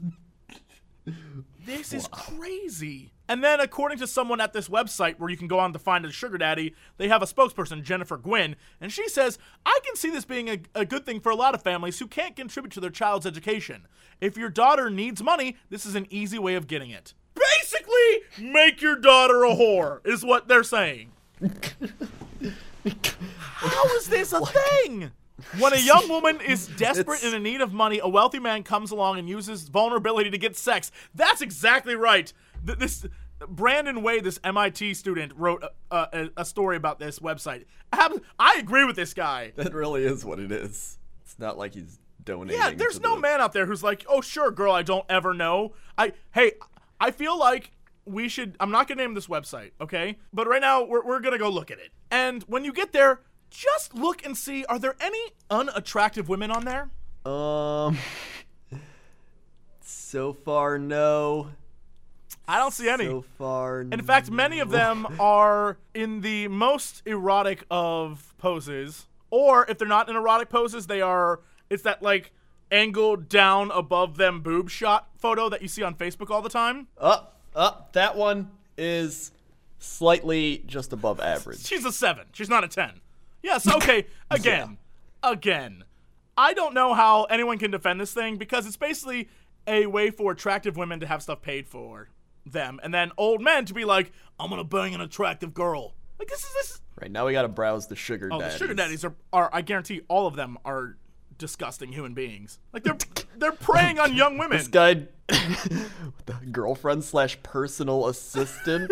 this 1.67 1.93
is 1.93 2.09
crazy. 2.09 3.13
And 3.31 3.45
then, 3.45 3.61
according 3.61 3.99
to 3.99 4.07
someone 4.07 4.41
at 4.41 4.55
this 4.55 4.71
website 4.71 5.19
where 5.19 5.29
you 5.29 5.37
can 5.37 5.49
go 5.49 5.59
on 5.59 5.75
to 5.75 5.79
find 5.79 6.07
a 6.07 6.11
sugar 6.11 6.39
daddy, 6.39 6.75
they 6.97 7.09
have 7.09 7.23
a 7.23 7.27
spokesperson, 7.27 7.83
Jennifer 7.83 8.17
Gwynn, 8.17 8.57
and 8.81 8.91
she 8.91 9.07
says, 9.09 9.39
I 9.67 9.79
can 9.85 9.97
see 9.97 10.09
this 10.09 10.25
being 10.25 10.49
a, 10.49 10.61
a 10.75 10.87
good 10.87 11.05
thing 11.05 11.21
for 11.21 11.31
a 11.31 11.37
lot 11.37 11.55
of 11.55 11.63
families 11.63 11.99
who 11.99 12.07
can't 12.07 12.35
contribute 12.35 12.73
to 12.73 12.81
their 12.81 12.89
child's 12.89 13.27
education. 13.27 13.87
If 14.21 14.39
your 14.39 14.49
daughter 14.49 14.89
needs 14.89 15.23
money, 15.23 15.57
this 15.69 15.85
is 15.85 15.95
an 15.95 16.07
easy 16.09 16.39
way 16.39 16.55
of 16.55 16.67
getting 16.67 16.91
it. 16.91 17.13
Basically, 17.35 18.23
make 18.51 18.81
your 18.81 18.97
daughter 18.97 19.45
a 19.45 19.51
whore, 19.51 20.05
is 20.07 20.25
what 20.25 20.49
they're 20.49 20.65
saying. 20.65 21.13
How 23.41 23.85
is 23.97 24.09
this 24.09 24.33
a 24.33 24.41
thing? 24.41 25.11
When 25.59 25.73
a 25.73 25.79
young 25.79 26.09
woman 26.09 26.41
is 26.41 26.67
desperate 26.77 27.23
and 27.23 27.35
in 27.35 27.43
need 27.43 27.61
of 27.61 27.73
money, 27.73 28.01
a 28.03 28.09
wealthy 28.09 28.39
man 28.41 28.63
comes 28.63 28.91
along 28.91 29.19
and 29.19 29.29
uses 29.29 29.69
vulnerability 29.69 30.31
to 30.31 30.39
get 30.39 30.57
sex. 30.57 30.91
That's 31.15 31.41
exactly 31.41 31.95
right. 31.95 32.33
Th- 32.67 32.79
This 32.79 33.07
Brandon 33.47 34.03
Wade, 34.03 34.25
this 34.25 34.41
MIT 34.43 34.95
student, 34.95 35.33
wrote 35.37 35.63
a, 35.91 35.97
a, 35.97 36.31
a 36.39 36.45
story 36.45 36.77
about 36.77 36.99
this 36.99 37.21
website. 37.21 37.67
Ab- 37.93 38.21
I 38.39 38.57
agree 38.59 38.85
with 38.85 38.97
this 38.97 39.15
guy. 39.15 39.53
That 39.57 39.73
really 39.73 40.05
is 40.05 40.25
what 40.25 40.41
it 40.41 40.51
is. 40.51 40.99
It's 41.23 41.39
not 41.39 41.57
like 41.57 41.75
he's 41.75 42.01
donating. 42.25 42.61
Yeah, 42.61 42.73
there's 42.75 43.01
no 43.01 43.15
the- 43.15 43.21
man 43.21 43.41
out 43.41 43.53
there 43.53 43.67
who's 43.67 43.83
like, 43.85 44.05
"Oh, 44.09 44.21
sure, 44.21 44.51
girl, 44.51 44.73
I 44.73 44.83
don't 44.83 45.07
ever 45.09 45.35
know." 45.35 45.75
I 45.97 46.15
hey, 46.33 46.53
I 47.01 47.13
feel 47.13 47.39
like 47.39 47.71
we 48.05 48.29
should. 48.29 48.57
I'm 48.59 48.73
not 48.73 48.89
gonna 48.89 49.03
name 49.03 49.15
this 49.15 49.29
website, 49.29 49.71
okay? 49.81 50.19
But 50.33 50.49
right 50.49 50.61
now, 50.61 50.83
we're 50.85 51.05
we're 51.05 51.21
gonna 51.21 51.39
go 51.39 51.49
look 51.49 51.71
at 51.71 51.79
it. 51.79 51.91
And 52.11 52.43
when 52.45 52.65
you 52.65 52.73
get 52.73 52.91
there, 52.93 53.21
just 53.51 53.95
look 53.95 54.25
and 54.25 54.37
see: 54.37 54.65
are 54.67 54.79
there 54.79 54.97
any 55.01 55.21
unattractive 55.51 56.29
women 56.29 56.51
on 56.51 56.65
there? 56.65 56.91
Um. 57.25 57.99
So 60.09 60.33
far, 60.33 60.79
no. 60.79 61.49
I 62.47 62.59
don't 62.59 62.73
see 62.73 62.89
any. 62.89 63.05
So 63.05 63.25
far, 63.37 63.83
In 63.83 64.01
fact, 64.03 64.31
many 64.31 64.59
of 64.59 64.71
them 64.71 65.07
are 65.21 65.77
in 65.93 66.23
the 66.23 66.49
most 66.49 67.03
erotic 67.05 67.65
of 67.71 68.35
poses, 68.39 69.07
or 69.31 69.67
if 69.69 69.77
they're 69.77 69.87
not 69.87 70.09
in 70.09 70.17
erotic 70.17 70.49
poses, 70.49 70.87
they 70.87 71.03
are. 71.03 71.41
It's 71.69 71.83
that 71.83 72.03
like 72.03 72.33
angled 72.71 73.29
down 73.29 73.71
above 73.71 74.17
them 74.17 74.41
boob 74.41 74.71
shot 74.71 75.09
photo 75.19 75.51
that 75.51 75.61
you 75.61 75.69
see 75.69 75.83
on 75.83 75.95
Facebook 75.95 76.31
all 76.31 76.41
the 76.41 76.49
time. 76.49 76.87
Up, 76.97 77.39
up. 77.55 77.93
That 77.93 78.17
one 78.17 78.51
is 78.79 79.31
slightly 79.79 80.65
just 80.67 80.95
above 80.95 81.21
average. 81.21 81.59
She's 81.67 81.85
a 81.85 81.93
seven. 81.93 82.27
She's 82.33 82.49
not 82.49 82.65
a 82.65 82.69
ten. 82.69 83.01
Yes. 83.43 83.67
Okay. 83.77 84.07
Again. 84.31 84.79
Again. 85.23 85.85
I 86.37 86.55
don't 86.55 86.75
know 86.75 86.95
how 86.95 87.25
anyone 87.25 87.59
can 87.59 87.71
defend 87.71 88.01
this 88.01 88.13
thing 88.15 88.37
because 88.37 88.67
it's 88.67 88.77
basically 88.77 89.29
a 89.67 89.87
way 89.87 90.11
for 90.11 90.33
attractive 90.33 90.77
women 90.77 91.01
to 91.01 91.07
have 91.07 91.23
stuff 91.23 91.43
paid 91.43 91.67
for 91.67 92.09
them, 92.47 92.79
and 92.83 92.95
then 92.95 93.11
old 93.19 93.43
men 93.43 93.65
to 93.67 93.75
be 93.75 93.85
like, 93.85 94.13
"I'm 94.39 94.49
gonna 94.51 94.65
bang 94.65 94.95
an 94.95 95.01
attractive 95.01 95.53
girl." 95.53 95.95
Like 96.19 96.29
this 96.29 96.45
is 96.45 96.53
this. 96.55 96.81
Right 97.01 97.11
now, 97.11 97.27
we 97.27 97.33
gotta 97.33 97.49
browse 97.49 97.89
the 97.89 97.97
sugar 97.97 98.29
Oh, 98.33 98.39
daddies. 98.41 98.55
the 98.55 98.59
sugar 98.59 98.75
daddies 98.75 99.05
are, 99.05 99.15
are. 99.33 99.51
I 99.53 99.63
guarantee 99.63 100.03
all 100.09 100.27
of 100.27 100.37
them 100.37 100.59
are 100.65 100.97
disgusting 101.37 101.93
human 101.93 102.15
beings. 102.15 102.59
Like 102.73 102.85
they're 102.85 102.97
they're 103.37 103.53
preying 103.53 103.99
on 103.99 104.15
young 104.15 104.39
women. 104.39 104.59
This 104.59 104.69
guy, 104.69 105.07
the 105.29 106.37
girlfriend 106.51 107.05
slash 107.05 107.43
personal 107.43 108.07
assistant. 108.07 108.91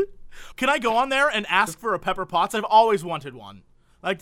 Can 0.57 0.69
I 0.69 0.79
go 0.79 0.97
on 0.97 1.09
there 1.09 1.29
and 1.29 1.47
ask 1.49 1.79
for 1.79 1.95
a 1.95 1.99
Pepper 1.99 2.27
Potts? 2.27 2.55
I've 2.55 2.65
always 2.65 3.03
wanted 3.05 3.35
one. 3.35 3.63
Like, 4.03 4.21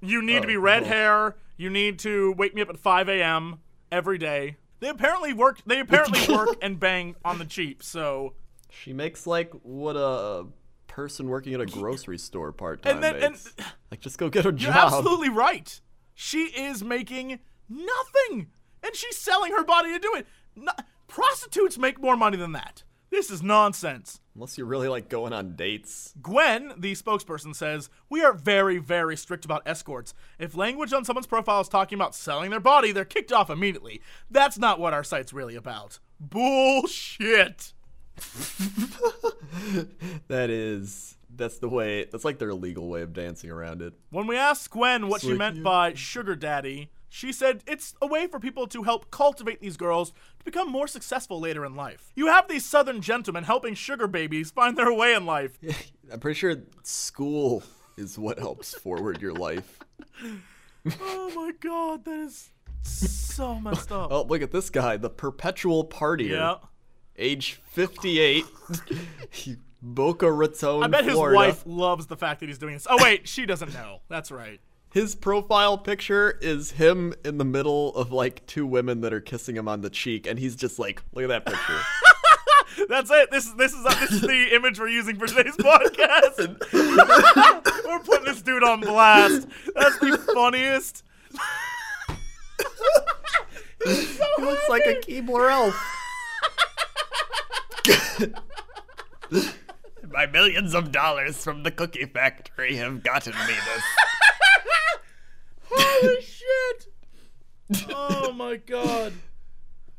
you 0.00 0.22
need 0.22 0.42
to 0.42 0.46
be 0.48 0.56
Oh, 0.56 0.60
red 0.60 0.82
oh. 0.84 0.86
hair. 0.86 1.36
You 1.56 1.68
need 1.70 1.98
to 2.00 2.32
wake 2.32 2.54
me 2.54 2.62
up 2.62 2.70
at 2.70 2.78
5 2.78 3.08
a.m. 3.08 3.60
every 3.92 4.16
day. 4.18 4.56
They 4.80 4.88
apparently 4.88 5.32
work. 5.34 5.60
They 5.66 5.80
apparently 5.80 6.20
work 6.34 6.56
and 6.62 6.80
bang 6.80 7.16
on 7.24 7.38
the 7.38 7.44
cheap. 7.44 7.82
So, 7.82 8.34
She 8.70 8.92
makes 8.94 9.26
like 9.26 9.52
what 9.62 9.94
a 9.96 10.46
person 10.86 11.28
working 11.28 11.52
at 11.54 11.60
a 11.60 11.66
grocery 11.66 12.18
store 12.18 12.50
part 12.52 12.82
time 12.82 13.00
then 13.00 13.14
and 13.16 13.22
makes. 13.32 13.54
like, 13.90 14.00
just 14.00 14.16
go 14.18 14.28
get 14.30 14.44
a 14.46 14.48
you're 14.48 14.72
job. 14.72 14.76
absolutely 14.94 15.28
right. 15.28 15.80
She 16.14 16.44
is 16.46 16.82
making 16.82 17.38
nothing, 17.68 18.48
and 18.82 18.94
she's 18.94 19.16
selling 19.16 19.52
her 19.52 19.64
body 19.64 19.92
to 19.92 19.98
do 19.98 20.14
it. 20.16 20.26
No, 20.56 20.72
prostitutes 21.08 21.78
make 21.78 22.00
more 22.00 22.16
money 22.16 22.36
than 22.36 22.52
that. 22.52 22.82
This 23.10 23.30
is 23.30 23.42
nonsense. 23.42 24.20
Unless 24.36 24.56
you're 24.56 24.66
really 24.66 24.88
like 24.88 25.08
going 25.08 25.32
on 25.32 25.56
dates. 25.56 26.14
Gwen, 26.22 26.72
the 26.78 26.92
spokesperson, 26.92 27.54
says, 27.54 27.90
We 28.08 28.22
are 28.22 28.32
very, 28.32 28.78
very 28.78 29.16
strict 29.16 29.44
about 29.44 29.62
escorts. 29.66 30.14
If 30.38 30.56
language 30.56 30.92
on 30.92 31.04
someone's 31.04 31.26
profile 31.26 31.60
is 31.60 31.68
talking 31.68 31.96
about 31.96 32.14
selling 32.14 32.50
their 32.50 32.60
body, 32.60 32.92
they're 32.92 33.04
kicked 33.04 33.32
off 33.32 33.50
immediately. 33.50 34.00
That's 34.30 34.58
not 34.58 34.78
what 34.78 34.94
our 34.94 35.02
site's 35.02 35.32
really 35.32 35.56
about. 35.56 35.98
Bullshit. 36.20 37.72
That 40.28 40.50
is. 40.50 41.16
That's 41.34 41.58
the 41.58 41.68
way. 41.68 42.04
That's 42.04 42.24
like 42.24 42.38
their 42.38 42.54
legal 42.54 42.88
way 42.88 43.02
of 43.02 43.12
dancing 43.12 43.50
around 43.50 43.82
it. 43.82 43.94
When 44.10 44.26
we 44.26 44.36
asked 44.36 44.70
Gwen 44.70 45.08
what 45.08 45.22
she 45.22 45.30
like, 45.30 45.38
meant 45.38 45.56
yeah. 45.56 45.62
by 45.62 45.94
sugar 45.94 46.36
daddy, 46.36 46.90
she 47.12 47.32
said 47.32 47.62
it's 47.66 47.94
a 48.00 48.06
way 48.06 48.26
for 48.26 48.38
people 48.40 48.66
to 48.68 48.84
help 48.84 49.10
cultivate 49.10 49.60
these 49.60 49.76
girls 49.76 50.12
to 50.38 50.44
become 50.44 50.70
more 50.70 50.86
successful 50.86 51.38
later 51.40 51.64
in 51.66 51.74
life. 51.74 52.12
You 52.14 52.28
have 52.28 52.48
these 52.48 52.64
southern 52.64 53.02
gentlemen 53.02 53.44
helping 53.44 53.74
sugar 53.74 54.06
babies 54.06 54.50
find 54.50 54.78
their 54.78 54.92
way 54.94 55.12
in 55.14 55.26
life. 55.26 55.58
I'm 56.12 56.20
pretty 56.20 56.38
sure 56.38 56.56
school 56.82 57.62
is 57.98 58.18
what 58.18 58.38
helps 58.38 58.74
forward 58.74 59.20
your 59.20 59.34
life. 59.34 59.80
Oh 61.00 61.32
my 61.34 61.52
god, 61.60 62.04
that 62.06 62.18
is 62.20 62.50
so 62.82 63.58
messed 63.60 63.92
up. 63.92 64.10
Oh, 64.12 64.22
look 64.22 64.40
at 64.40 64.50
this 64.52 64.70
guy, 64.70 64.96
the 64.96 65.10
perpetual 65.10 65.84
partier. 65.84 66.30
yeah. 66.30 66.54
Age 67.18 67.60
58. 67.72 68.44
Boca 69.82 70.30
Raton, 70.30 70.82
I 70.82 70.86
bet 70.88 71.04
his 71.04 71.14
Florida. 71.14 71.36
wife 71.36 71.62
loves 71.66 72.06
the 72.06 72.16
fact 72.16 72.40
that 72.40 72.46
he's 72.48 72.58
doing 72.58 72.74
this. 72.74 72.86
Oh 72.88 73.02
wait, 73.02 73.26
she 73.26 73.46
doesn't 73.46 73.72
know. 73.72 74.00
That's 74.08 74.30
right. 74.30 74.60
His 74.90 75.14
profile 75.14 75.78
picture 75.78 76.36
is 76.40 76.72
him 76.72 77.14
in 77.24 77.38
the 77.38 77.44
middle 77.44 77.94
of 77.94 78.10
like 78.10 78.44
two 78.46 78.66
women 78.66 79.02
that 79.02 79.12
are 79.12 79.20
kissing 79.20 79.56
him 79.56 79.68
on 79.68 79.82
the 79.82 79.90
cheek, 79.90 80.26
and 80.26 80.36
he's 80.36 80.56
just 80.56 80.80
like, 80.80 81.00
look 81.14 81.22
at 81.22 81.28
that 81.28 81.46
picture. 81.46 81.80
That's 82.88 83.08
it. 83.10 83.30
This 83.30 83.46
is 83.46 83.54
this 83.54 83.72
is 83.72 83.84
this 83.84 84.10
is 84.10 84.20
the 84.22 84.48
image 84.54 84.80
we're 84.80 84.88
using 84.88 85.16
for 85.16 85.28
today's 85.28 85.56
podcast. 85.56 86.58
we're 87.86 87.98
putting 88.00 88.24
this 88.24 88.42
dude 88.42 88.64
on 88.64 88.80
blast. 88.80 89.46
That's 89.76 89.98
the 89.98 90.18
funniest. 90.34 91.04
he 93.84 94.44
looks 94.44 94.68
like 94.68 94.86
a 94.86 94.94
Keebler 94.94 95.50
elf. 95.52 95.76
My 100.10 100.26
millions 100.26 100.74
of 100.74 100.90
dollars 100.90 101.44
from 101.44 101.62
the 101.62 101.70
cookie 101.70 102.06
factory 102.06 102.74
have 102.74 103.04
gotten 103.04 103.32
me 103.32 103.54
this. 103.54 103.84
Holy 105.70 106.20
shit! 106.22 106.86
Oh 107.90 108.32
my 108.32 108.56
god. 108.56 109.12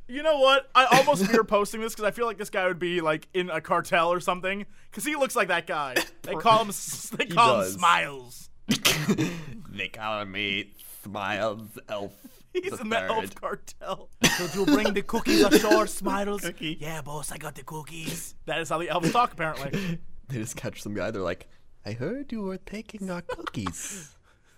You 0.08 0.24
know 0.24 0.40
what? 0.40 0.70
I 0.76 0.98
almost 0.98 1.26
fear 1.28 1.44
posting 1.46 1.80
this 1.80 1.94
because 1.94 2.04
I 2.06 2.12
feel 2.12 2.26
like 2.26 2.38
this 2.38 2.50
guy 2.50 2.68
would 2.68 2.80
be 2.80 3.00
like 3.00 3.30
in 3.34 3.50
a 3.50 3.62
cartel 3.62 4.12
or 4.12 4.20
something. 4.20 4.66
Because 4.90 5.06
he 5.06 5.16
looks 5.16 5.38
like 5.38 5.48
that 5.48 5.68
guy. 5.68 5.96
They 6.24 6.34
call 6.36 6.66
him. 6.66 6.72
They 7.18 7.26
He 7.26 7.32
call 7.32 7.56
him 7.56 7.62
does. 7.62 7.74
Smiles. 7.76 8.50
they 9.70 9.88
call 9.88 10.26
me 10.26 10.74
Smiles 11.04 11.80
Elf. 11.88 12.14
He's 12.54 12.74
the 12.74 12.82
in 12.82 12.90
the 12.90 13.00
elf 13.02 13.26
third. 13.28 13.36
cartel. 13.80 14.10
Could 14.38 14.54
you 14.54 14.66
bring 14.66 14.94
the 14.94 15.02
cookies 15.02 15.42
ashore, 15.44 15.88
Smiles? 15.88 16.42
Cookie. 16.42 16.78
Yeah, 16.82 17.02
boss, 17.02 17.32
I 17.32 17.38
got 17.38 17.56
the 17.56 17.64
cookies. 17.64 18.36
That 18.46 18.60
is 18.60 18.68
how 18.68 18.78
the 18.80 18.90
elves 18.90 19.14
talk, 19.14 19.32
apparently. 19.32 20.00
They 20.28 20.38
just 20.38 20.58
catch 20.58 20.82
some 20.82 20.94
guy. 20.94 21.12
They're 21.12 21.22
like, 21.22 21.48
I 21.86 21.94
heard 21.94 22.34
you 22.34 22.42
were 22.42 22.58
taking 22.58 23.10
our 23.10 23.22
cookies. 23.22 24.14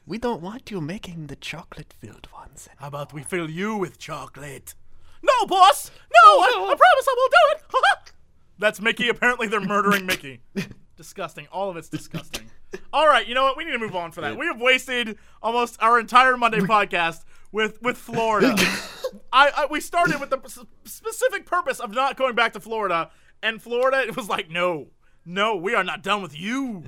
We 0.06 0.18
don't 0.18 0.42
want 0.42 0.70
you 0.70 0.82
making 0.82 1.28
the 1.28 1.36
chocolate 1.38 1.94
filled 1.98 2.28
ones. 2.34 2.68
How 2.78 2.88
about 2.88 3.14
we 3.14 3.24
fill 3.24 3.50
you 3.50 3.78
with 3.78 3.98
chocolate? 3.98 4.76
No, 5.22 5.46
boss! 5.46 5.92
No, 5.92 6.20
oh, 6.26 6.42
I, 6.42 6.74
I 6.74 6.76
promise 6.76 7.08
I 7.08 7.16
won't 7.18 7.32
do 7.32 7.78
it! 7.78 8.14
That's 8.60 8.82
Mickey. 8.82 9.08
Apparently, 9.08 9.48
they're 9.48 9.62
murdering 9.62 10.06
Mickey. 10.06 10.42
disgusting. 10.98 11.48
All 11.54 11.70
of 11.70 11.78
it's 11.78 11.88
disgusting. 11.88 12.50
All 12.92 13.08
right, 13.08 13.26
you 13.26 13.34
know 13.34 13.44
what? 13.44 13.56
We 13.56 13.64
need 13.64 13.72
to 13.72 13.80
move 13.80 13.96
on 13.96 14.12
for 14.12 14.20
that. 14.22 14.38
We 14.38 14.46
have 14.48 14.60
wasted 14.60 15.18
almost 15.42 15.82
our 15.82 15.98
entire 16.00 16.36
Monday 16.36 16.60
podcast 16.60 17.24
with 17.54 17.82
with 17.82 17.98
Florida. 17.98 18.56
I, 19.34 19.52
I 19.56 19.68
we 19.72 19.80
started 19.80 20.20
with 20.20 20.32
the 20.32 20.38
p- 20.38 20.68
specific 20.84 21.46
purpose 21.46 21.80
of 21.80 21.92
not 21.92 22.18
going 22.18 22.36
back 22.36 22.52
to 22.54 22.60
Florida, 22.60 23.10
and 23.42 23.62
Florida 23.62 24.02
it 24.02 24.18
was 24.18 24.28
like, 24.28 24.50
no, 24.50 24.88
no, 25.26 25.56
we 25.56 25.74
are 25.74 25.84
not 25.84 26.04
done 26.04 26.22
with 26.22 26.38
you. 26.38 26.84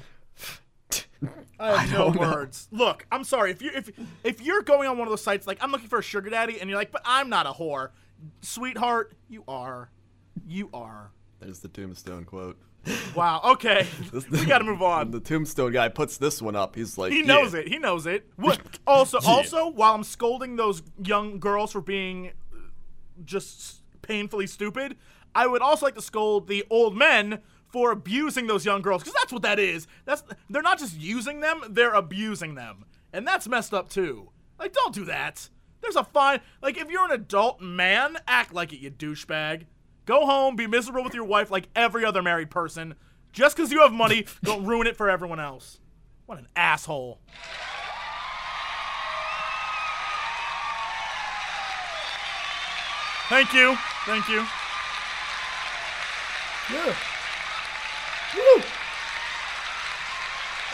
I 1.60 1.78
have 1.84 1.92
no 1.92 1.98
don't 2.06 2.16
know. 2.16 2.22
words. 2.32 2.68
Look, 2.72 3.06
I'm 3.12 3.24
sorry 3.24 3.52
if 3.52 3.62
you 3.62 3.72
if 3.74 3.90
if 4.24 4.42
you're 4.42 4.62
going 4.62 4.90
on 4.90 4.98
one 4.98 5.08
of 5.08 5.12
those 5.12 5.24
sites 5.24 5.48
like 5.48 5.58
I'm 5.62 5.72
looking 5.72 5.88
for 5.88 6.00
a 6.00 6.04
sugar 6.04 6.30
daddy, 6.30 6.60
and 6.60 6.70
you're 6.70 6.78
like, 6.80 6.92
but 6.92 7.02
I'm 7.06 7.30
not 7.30 7.46
a 7.48 7.52
whore, 7.52 7.90
sweetheart. 8.42 9.14
You 9.30 9.44
are, 9.48 9.90
you 10.46 10.70
are. 10.74 11.12
There's 11.40 11.60
the 11.60 11.68
tombstone 11.68 12.26
quote. 12.26 12.58
Wow. 13.16 13.42
Okay, 13.44 13.88
we 14.32 14.46
got 14.46 14.60
to 14.60 14.64
move 14.64 14.82
on. 14.82 15.10
The 15.12 15.20
tombstone 15.20 15.72
guy 15.72 15.90
puts 15.90 16.18
this 16.18 16.42
one 16.42 16.56
up, 16.56 16.76
he's 16.76 16.98
like, 16.98 17.12
He 17.12 17.22
yeah. 17.22 17.26
knows 17.26 17.54
it. 17.56 17.68
He 17.68 17.80
knows 17.80 18.06
it. 18.06 18.28
What? 18.36 18.60
Also, 18.88 19.18
also, 19.26 19.68
while 19.68 19.96
I'm 19.96 20.04
scolding 20.04 20.58
those 20.58 20.84
young 21.04 21.40
girls 21.40 21.72
for 21.72 21.82
being 21.82 22.34
just 23.24 23.82
painfully 24.04 24.46
stupid, 24.46 24.96
I 25.34 25.48
would 25.48 25.64
also 25.64 25.88
like 25.88 25.96
to 25.96 26.02
scold 26.04 26.48
the 26.48 26.64
old 26.70 26.96
men 26.96 27.40
for 27.76 27.92
abusing 27.92 28.48
those 28.48 28.64
young 28.64 28.82
girls 28.82 29.04
because 29.04 29.14
that's 29.20 29.34
what 29.34 29.42
that 29.42 29.60
is. 29.60 29.86
That's 30.06 30.24
they're 30.50 30.62
not 30.62 30.80
just 30.80 30.98
using 30.98 31.42
them; 31.42 31.62
they're 31.72 31.94
abusing 31.94 32.56
them, 32.56 32.86
and 33.12 33.28
that's 33.28 33.50
messed 33.50 33.74
up 33.74 33.90
too. 33.90 34.30
Like, 34.58 34.72
don't 34.72 34.96
do 34.96 35.04
that. 35.04 35.50
There's 35.82 35.98
a 35.98 36.06
fine. 36.06 36.40
Like, 36.62 36.78
if 36.78 36.90
you're 36.90 37.04
an 37.04 37.12
adult 37.12 37.60
man, 37.60 38.16
act 38.30 38.54
like 38.54 38.72
it, 38.72 38.80
you 38.80 38.92
douchebag. 38.92 39.66
Go 40.06 40.26
home, 40.26 40.56
be 40.56 40.68
miserable 40.68 41.04
with 41.04 41.14
your 41.14 41.26
wife 41.26 41.52
like 41.52 41.68
every 41.76 42.06
other 42.06 42.22
married 42.22 42.50
person. 42.50 42.96
Just 43.34 43.58
because 43.58 43.74
you 43.74 43.82
have 43.82 43.92
money, 43.92 44.26
don't 44.44 44.64
ruin 44.64 44.88
it 44.88 44.96
for 44.96 45.10
everyone 45.10 45.42
else. 45.42 45.82
What 46.28 46.38
an 46.38 46.48
asshole. 46.56 47.20
Thank 53.28 53.54
you. 53.54 53.76
Thank 54.06 54.30
you. 54.30 54.46
Yeah. 56.74 56.96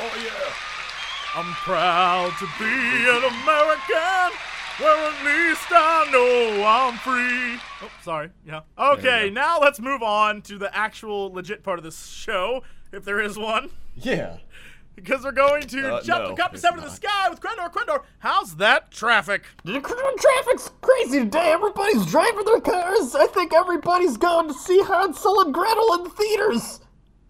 Oh 0.03 0.21
yeah. 0.23 1.39
I'm 1.39 1.53
proud 1.53 2.33
to 2.39 2.45
be 2.59 2.65
an 2.65 3.23
American, 3.23 4.37
where 4.79 5.11
at 5.11 5.25
least 5.25 5.65
I 5.69 6.09
know 6.11 6.65
I'm 6.65 6.97
free. 6.97 7.61
Oh, 7.81 7.91
sorry. 8.03 8.31
Yeah. 8.45 8.61
Okay, 8.77 9.29
now 9.29 9.59
let's 9.59 9.79
move 9.79 10.03
on 10.03 10.41
to 10.43 10.57
the 10.57 10.75
actual 10.75 11.31
legit 11.31 11.63
part 11.63 11.79
of 11.79 11.85
this 11.85 12.07
show, 12.07 12.63
if 12.91 13.05
there 13.05 13.21
is 13.21 13.37
one. 13.37 13.69
Yeah. 13.95 14.37
Because 14.93 15.23
we're 15.23 15.31
going 15.31 15.63
to 15.67 15.95
Uh, 15.95 16.01
jump 16.03 16.23
no, 16.25 16.29
the 16.31 16.35
cup 16.35 16.53
it's 16.53 16.61
seven 16.61 16.75
to 16.79 16.81
the 16.81 16.87
not. 16.87 16.95
sky 16.97 17.29
with 17.29 17.39
Crendor. 17.39 17.71
Crendor, 17.71 18.03
how's 18.19 18.57
that 18.57 18.91
traffic? 18.91 19.43
The 19.63 19.79
traffic's 19.79 20.69
crazy 20.81 21.19
today. 21.19 21.53
Everybody's 21.53 22.05
driving 22.05 22.43
their 22.43 22.59
cars. 22.59 23.15
I 23.15 23.25
think 23.27 23.53
everybody's 23.53 24.17
going 24.17 24.49
to 24.49 24.53
see 24.53 24.83
Hansel 24.83 25.41
and 25.41 25.53
Gretel 25.53 25.93
in 25.93 26.03
the 26.03 26.09
theaters. 26.09 26.81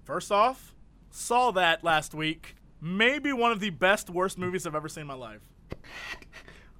First 0.03 0.31
off, 0.31 0.73
saw 1.11 1.51
that 1.51 1.83
last 1.83 2.15
week. 2.15 2.55
Maybe 2.81 3.31
one 3.31 3.51
of 3.51 3.59
the 3.59 3.69
best, 3.69 4.09
worst 4.09 4.37
movies 4.37 4.65
I've 4.65 4.75
ever 4.75 4.89
seen 4.89 5.01
in 5.01 5.07
my 5.07 5.13
life. 5.13 5.41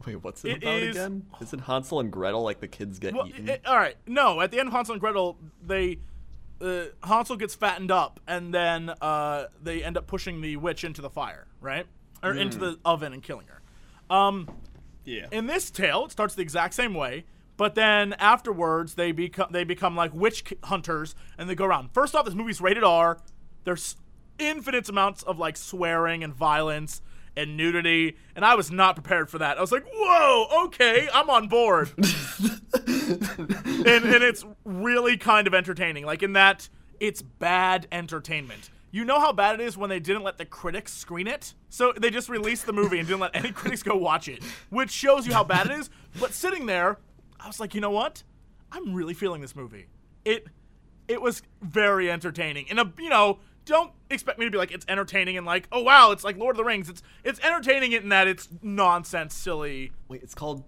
Wait, 0.05 0.15
what's 0.23 0.43
it, 0.43 0.49
It 0.49 0.57
about 0.63 0.79
is- 0.81 0.95
again? 0.95 1.25
Isn't 1.39 1.59
Hansel 1.59 1.99
and 1.99 2.11
Gretel 2.11 2.41
like 2.41 2.59
the 2.59 2.67
kids 2.67 2.97
get 2.97 3.13
Well, 3.13 3.27
eaten? 3.27 3.47
it- 3.47 3.65
all 3.67 3.77
right. 3.77 3.95
No, 4.07 4.41
at 4.41 4.49
the 4.51 4.59
end 4.59 4.67
of 4.67 4.73
Hansel 4.73 4.93
and 4.93 5.01
Gretel, 5.01 5.37
they 5.63 5.99
uh, 6.59 6.85
Hansel 7.03 7.37
gets 7.37 7.55
fattened 7.55 7.89
up, 7.91 8.19
and 8.27 8.53
then 8.53 8.91
uh, 9.01 9.45
they 9.63 9.83
end 9.83 9.97
up 9.97 10.05
pushing 10.05 10.41
the 10.41 10.57
witch 10.57 10.83
into 10.83 11.01
the 11.01 11.09
fire, 11.09 11.47
right, 11.59 11.87
or 12.21 12.33
into 12.33 12.57
the 12.59 12.77
oven 12.85 13.13
and 13.13 13.23
killing 13.23 13.47
her. 13.47 13.61
Um, 14.15 14.47
yeah. 15.03 15.25
in 15.31 15.47
this 15.47 15.71
tale, 15.71 16.05
it 16.05 16.11
starts 16.11 16.35
the 16.35 16.43
exact 16.43 16.75
same 16.75 16.93
way, 16.93 17.25
but 17.57 17.73
then 17.73 18.13
afterwards 18.13 18.93
they 18.93 19.11
become 19.11 19.47
they 19.51 19.63
become 19.63 19.95
like 19.95 20.13
witch 20.13 20.43
hunters, 20.65 21.15
and 21.37 21.49
they 21.49 21.55
go 21.55 21.65
around. 21.65 21.91
First 21.93 22.13
off, 22.15 22.25
this 22.25 22.35
movie's 22.35 22.61
rated 22.61 22.83
R. 22.83 23.17
There's 23.63 23.97
infinite 24.47 24.89
amounts 24.89 25.23
of 25.23 25.39
like 25.39 25.57
swearing 25.57 26.23
and 26.23 26.33
violence 26.33 27.01
and 27.35 27.55
nudity, 27.55 28.17
and 28.35 28.43
I 28.43 28.55
was 28.55 28.71
not 28.71 28.95
prepared 28.95 29.29
for 29.29 29.37
that. 29.37 29.57
I 29.57 29.61
was 29.61 29.71
like, 29.71 29.85
"Whoa, 29.93 30.65
okay, 30.65 31.07
I'm 31.13 31.29
on 31.29 31.47
board." 31.47 31.91
and 31.97 32.07
and 33.87 34.23
it's 34.23 34.45
really 34.65 35.17
kind 35.17 35.47
of 35.47 35.53
entertaining. 35.53 36.05
Like 36.05 36.23
in 36.23 36.33
that, 36.33 36.69
it's 36.99 37.21
bad 37.21 37.87
entertainment. 37.91 38.69
You 38.93 39.05
know 39.05 39.21
how 39.21 39.31
bad 39.31 39.59
it 39.59 39.63
is 39.63 39.77
when 39.77 39.89
they 39.89 40.01
didn't 40.01 40.23
let 40.23 40.37
the 40.37 40.45
critics 40.45 40.93
screen 40.93 41.25
it? 41.25 41.53
So 41.69 41.93
they 41.93 42.09
just 42.09 42.27
released 42.27 42.65
the 42.65 42.73
movie 42.73 42.99
and 42.99 43.07
didn't 43.07 43.21
let 43.21 43.35
any 43.35 43.51
critics 43.53 43.83
go 43.83 43.95
watch 43.95 44.27
it, 44.27 44.43
which 44.69 44.91
shows 44.91 45.25
you 45.25 45.33
how 45.33 45.45
bad 45.45 45.67
it 45.67 45.71
is. 45.71 45.89
But 46.19 46.33
sitting 46.33 46.65
there, 46.65 46.97
I 47.39 47.47
was 47.47 47.59
like, 47.61 47.73
you 47.73 47.79
know 47.79 47.91
what? 47.91 48.23
I'm 48.71 48.93
really 48.93 49.13
feeling 49.13 49.41
this 49.41 49.55
movie. 49.55 49.87
It 50.25 50.47
it 51.07 51.21
was 51.21 51.41
very 51.61 52.11
entertaining. 52.11 52.69
And 52.69 52.79
a 52.79 52.91
you 52.99 53.09
know, 53.09 53.39
don't 53.65 53.91
expect 54.09 54.39
me 54.39 54.45
to 54.45 54.51
be 54.51 54.57
like 54.57 54.71
it's 54.71 54.85
entertaining 54.87 55.37
and 55.37 55.45
like, 55.45 55.67
oh 55.71 55.81
wow, 55.81 56.11
it's 56.11 56.23
like 56.23 56.37
Lord 56.37 56.53
of 56.55 56.57
the 56.57 56.63
Rings. 56.63 56.89
It's 56.89 57.01
it's 57.23 57.39
entertaining 57.41 57.91
in 57.93 58.09
that 58.09 58.27
it's 58.27 58.47
nonsense, 58.61 59.33
silly. 59.33 59.91
Wait, 60.07 60.21
it's 60.23 60.35
called 60.35 60.63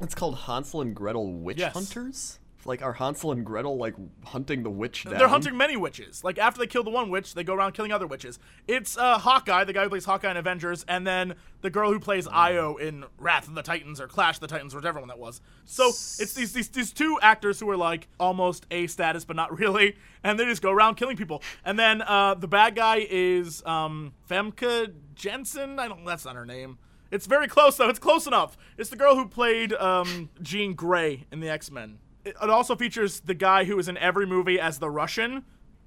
it's 0.00 0.14
called 0.14 0.36
Hansel 0.40 0.80
and 0.82 0.94
Gretel 0.94 1.32
Witch 1.32 1.58
Yes. 1.58 1.74
Hunters? 1.74 2.38
Like 2.66 2.82
are 2.82 2.92
Hansel 2.92 3.32
and 3.32 3.44
Gretel 3.44 3.76
like 3.76 3.94
hunting 4.24 4.62
the 4.62 4.70
witch 4.70 5.04
down? 5.04 5.18
They're 5.18 5.28
hunting 5.28 5.56
many 5.56 5.76
witches. 5.76 6.24
Like 6.24 6.38
after 6.38 6.58
they 6.58 6.66
kill 6.66 6.82
the 6.82 6.90
one 6.90 7.10
witch, 7.10 7.34
they 7.34 7.44
go 7.44 7.54
around 7.54 7.72
killing 7.72 7.92
other 7.92 8.06
witches. 8.06 8.38
It's 8.66 8.96
uh, 8.98 9.18
Hawkeye, 9.18 9.64
the 9.64 9.72
guy 9.72 9.84
who 9.84 9.88
plays 9.88 10.04
Hawkeye 10.04 10.30
in 10.30 10.36
Avengers, 10.36 10.84
and 10.88 11.06
then 11.06 11.34
the 11.62 11.70
girl 11.70 11.92
who 11.92 12.00
plays 12.00 12.26
Io 12.26 12.76
in 12.76 13.04
Wrath 13.18 13.48
of 13.48 13.54
the 13.54 13.62
Titans 13.62 14.00
or 14.00 14.08
Clash 14.08 14.36
of 14.36 14.40
the 14.40 14.46
Titans, 14.48 14.74
or 14.74 14.78
whichever 14.78 14.98
one 14.98 15.08
that 15.08 15.18
was. 15.18 15.40
So 15.64 15.88
it's 15.88 16.34
these 16.34 16.52
these 16.52 16.68
these 16.68 16.92
two 16.92 17.18
actors 17.22 17.60
who 17.60 17.70
are 17.70 17.76
like 17.76 18.08
almost 18.18 18.66
A 18.70 18.86
status, 18.86 19.24
but 19.24 19.36
not 19.36 19.56
really, 19.58 19.96
and 20.22 20.38
they 20.38 20.44
just 20.44 20.62
go 20.62 20.70
around 20.70 20.96
killing 20.96 21.16
people. 21.16 21.42
And 21.64 21.78
then 21.78 22.02
uh, 22.02 22.34
the 22.34 22.48
bad 22.48 22.74
guy 22.74 23.06
is 23.08 23.64
um, 23.64 24.12
Femke 24.28 24.92
Jensen. 25.14 25.78
I 25.78 25.88
don't. 25.88 26.04
That's 26.04 26.24
not 26.24 26.36
her 26.36 26.46
name. 26.46 26.78
It's 27.10 27.26
very 27.26 27.48
close 27.48 27.76
though. 27.76 27.88
It's 27.88 27.98
close 27.98 28.26
enough. 28.26 28.56
It's 28.76 28.90
the 28.90 28.96
girl 28.96 29.14
who 29.14 29.26
played 29.28 29.72
um, 29.74 30.30
Jean 30.42 30.74
Grey 30.74 31.26
in 31.30 31.40
the 31.40 31.48
X 31.48 31.70
Men. 31.70 31.98
It, 32.26 32.50
also 32.50 32.76
features 32.76 33.20
the 33.20 33.34
guy 33.34 33.64
who 33.64 33.78
is 33.78 33.88
in 33.88 33.96
every 33.98 34.26
movie 34.26 34.58
as 34.60 34.78
the 34.78 34.90
Russian. 34.90 35.44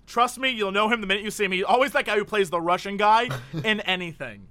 Trust 0.08 0.40
me, 0.40 0.50
you'll 0.50 0.72
know 0.72 0.90
him 0.90 1.02
the 1.02 1.08
minute 1.08 1.24
you 1.24 1.32
see 1.32 1.46
him. 1.46 1.52
He's 1.52 1.64
always 1.64 1.92
that 1.92 2.06
guy 2.06 2.18
who 2.18 2.26
plays 2.26 2.50
the 2.50 2.62
Russian 2.62 2.98
guy 2.98 3.30
in 3.64 3.82
anything. 3.82 4.48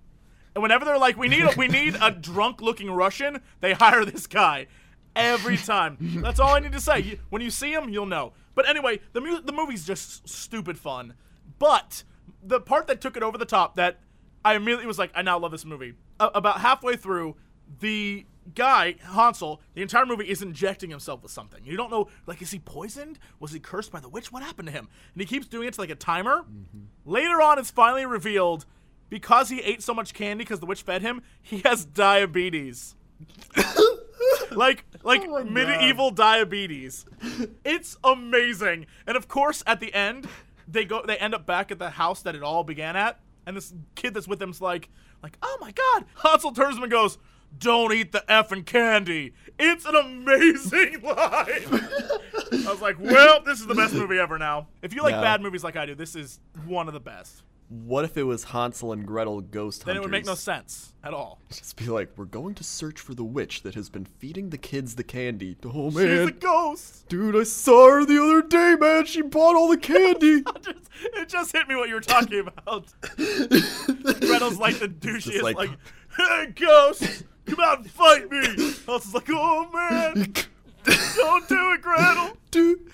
And 0.55 0.63
whenever 0.63 0.85
they're 0.85 0.99
like, 0.99 1.17
we 1.17 1.29
need 1.29 1.45
a, 1.45 1.53
we 1.57 1.69
need 1.69 1.97
a 2.01 2.11
drunk 2.11 2.61
looking 2.61 2.91
Russian, 2.91 3.41
they 3.61 3.73
hire 3.73 4.05
this 4.05 4.27
guy 4.27 4.67
every 5.17 5.57
time. 5.57 5.97
That's 6.23 6.41
all 6.41 6.55
I 6.55 6.61
need 6.61 6.73
to 6.73 6.81
say. 6.81 7.19
When 7.31 7.43
you 7.43 7.51
see 7.51 7.73
him, 7.73 7.89
you'll 7.89 8.07
know. 8.07 8.33
But 8.55 8.69
anyway, 8.69 9.01
the 9.13 9.21
mu- 9.21 9.41
the 9.41 9.53
movie's 9.53 9.87
just 9.87 10.29
stupid 10.29 10.79
fun. 10.79 11.15
But 11.59 12.05
the 12.43 12.61
part 12.61 12.87
that 12.89 13.01
took 13.01 13.17
it 13.17 13.23
over 13.23 13.39
the 13.39 13.45
top 13.45 13.77
that 13.77 14.01
I 14.45 14.55
immediately 14.55 14.87
was 14.87 14.99
like, 14.99 15.11
I 15.15 15.23
now 15.23 15.39
love 15.39 15.51
this 15.53 15.65
movie. 15.65 15.95
A- 16.21 16.31
about 16.35 16.61
halfway 16.61 16.97
through, 16.97 17.37
the 17.81 18.27
guy 18.55 18.97
Hansel, 19.03 19.61
the 19.75 19.83
entire 19.83 20.07
movie 20.07 20.29
is 20.29 20.43
injecting 20.43 20.91
himself 20.91 21.23
with 21.23 21.33
something. 21.33 21.65
You 21.65 21.77
don't 21.77 21.91
know, 21.91 22.09
like, 22.27 22.43
is 22.43 22.51
he 22.51 22.59
poisoned? 22.59 23.19
Was 23.41 23.53
he 23.53 23.61
cursed 23.61 23.93
by 23.93 24.01
the 24.01 24.09
witch? 24.09 24.33
What 24.33 24.43
happened 24.43 24.67
to 24.67 24.73
him? 24.73 24.89
And 25.15 25.21
he 25.21 25.27
keeps 25.27 25.47
doing 25.47 25.69
it 25.69 25.75
to 25.75 25.81
like 25.81 25.91
a 25.91 25.95
timer. 25.95 26.43
Mm-hmm. 26.43 26.85
Later 27.05 27.41
on, 27.43 27.59
it's 27.59 27.71
finally 27.71 28.07
revealed 28.07 28.67
because 29.09 29.49
he 29.49 29.61
ate 29.61 29.83
so 29.83 29.95
much 29.95 30.15
candy 30.15 30.45
because 30.45 30.61
the 30.61 30.67
witch 30.67 30.83
fed 30.83 31.03
him, 31.03 31.23
he 31.41 31.61
has 31.65 31.85
diabetes. 31.85 32.95
like 34.53 34.85
like 35.03 35.23
Oh 35.27 35.45
medieval 35.45 36.11
diabetes. 36.11 37.05
It's 37.65 37.97
amazing. 38.05 38.87
And 39.07 39.17
of 39.17 39.29
course, 39.29 39.63
at 39.67 39.81
the 39.81 39.93
end, 39.93 40.29
they 40.67 40.85
go 40.85 41.03
they 41.05 41.17
end 41.17 41.35
up 41.35 41.47
back 41.47 41.71
at 41.71 41.79
the 41.79 41.91
house 41.91 42.23
that 42.23 42.35
it 42.35 42.43
all 42.43 42.65
began 42.65 42.97
at, 42.97 43.21
and 43.47 43.57
this 43.57 43.75
kid 43.95 44.15
that's 44.15 44.29
with 44.29 44.39
them's 44.39 44.61
like 44.61 44.89
like, 45.23 45.37
"Oh 45.43 45.59
my 45.61 45.73
god." 45.73 46.05
Hansel 46.23 46.53
turns 46.53 46.77
and 46.77 46.91
goes, 46.91 47.19
"Don't 47.57 47.93
eat 47.93 48.13
the 48.13 48.25
effing 48.29 48.67
candy." 48.67 49.35
It's 49.59 49.85
an 49.87 49.95
amazing 49.97 51.01
line. 51.03 51.81
I 52.53 52.67
was 52.71 52.81
like, 52.81 52.97
"Well, 53.01 53.43
this 53.43 53.61
is 53.61 53.67
the 53.67 53.75
best 53.75 53.95
movie 53.95 54.19
ever 54.19 54.39
now." 54.39 54.69
If 54.83 54.95
you 54.95 55.03
like 55.03 55.13
Yeah. 55.13 55.21
bad 55.21 55.43
movies 55.43 55.65
like 55.65 55.77
I 55.77 55.87
do, 55.87 55.95
this 55.95 56.15
is 56.17 56.41
one 56.67 56.87
of 56.89 56.95
the 56.95 57.01
best. 57.01 57.43
What 57.71 58.07
if 58.07 58.17
it 58.17 58.23
was 58.23 58.45
Hansel 58.45 58.93
and 58.93 59.07
Gretel 59.07 59.43
ghost 59.43 59.85
Then 59.85 59.97
hunters? 59.97 59.99
it 59.99 60.03
would 60.07 60.11
make 60.11 60.25
no 60.25 60.35
sense 60.35 60.95
at 61.05 61.13
all. 61.13 61.39
Just 61.51 61.77
be 61.77 61.85
like, 61.89 62.09
we're 62.17 62.25
going 62.25 62.55
to 62.55 62.65
search 62.65 62.99
for 62.99 63.15
the 63.15 63.25
witch 63.25 63.61
that 63.61 63.75
has 63.75 63.91
been 63.91 64.07
feeding 64.07 64.49
the 64.49 64.57
kids 64.57 64.95
the 64.95 65.05
candy. 65.05 65.55
Oh 65.63 65.91
man, 65.91 66.07
She's 66.07 66.29
a 66.29 66.33
ghost. 66.33 67.07
dude, 67.11 67.37
I 67.37 67.43
saw 67.43 67.91
her 67.91 68.07
the 68.07 68.23
other 68.23 68.41
day, 68.41 68.75
man. 68.81 69.05
She 69.05 69.21
bought 69.21 69.55
all 69.55 69.69
the 69.69 69.77
candy. 69.93 70.43
Just- 70.63 70.89
it 71.15 71.29
just 71.29 71.53
hit 71.53 71.69
me 71.69 71.75
what 71.77 71.91
you 71.91 71.97
were 71.97 72.01
talking 72.01 72.41
about. 72.41 72.87
Gretel's 73.17 74.59
like 74.59 74.79
the 74.79 74.89
douchiest, 74.89 75.43
like, 75.43 75.57
like- 75.57 75.71
hey, 76.17 76.47
ghost, 76.55 77.25
come 77.49 77.61
out 77.61 77.79
and 77.79 77.91
fight 77.91 78.31
me. 78.31 78.39
Elsa's 78.89 79.15
like, 79.15 79.29
oh 79.31 79.69
man, 79.73 80.33
don't 81.17 81.49
do 81.49 81.73
it, 81.73 81.83
Gretel. 81.83 82.37
dude, 82.51 82.91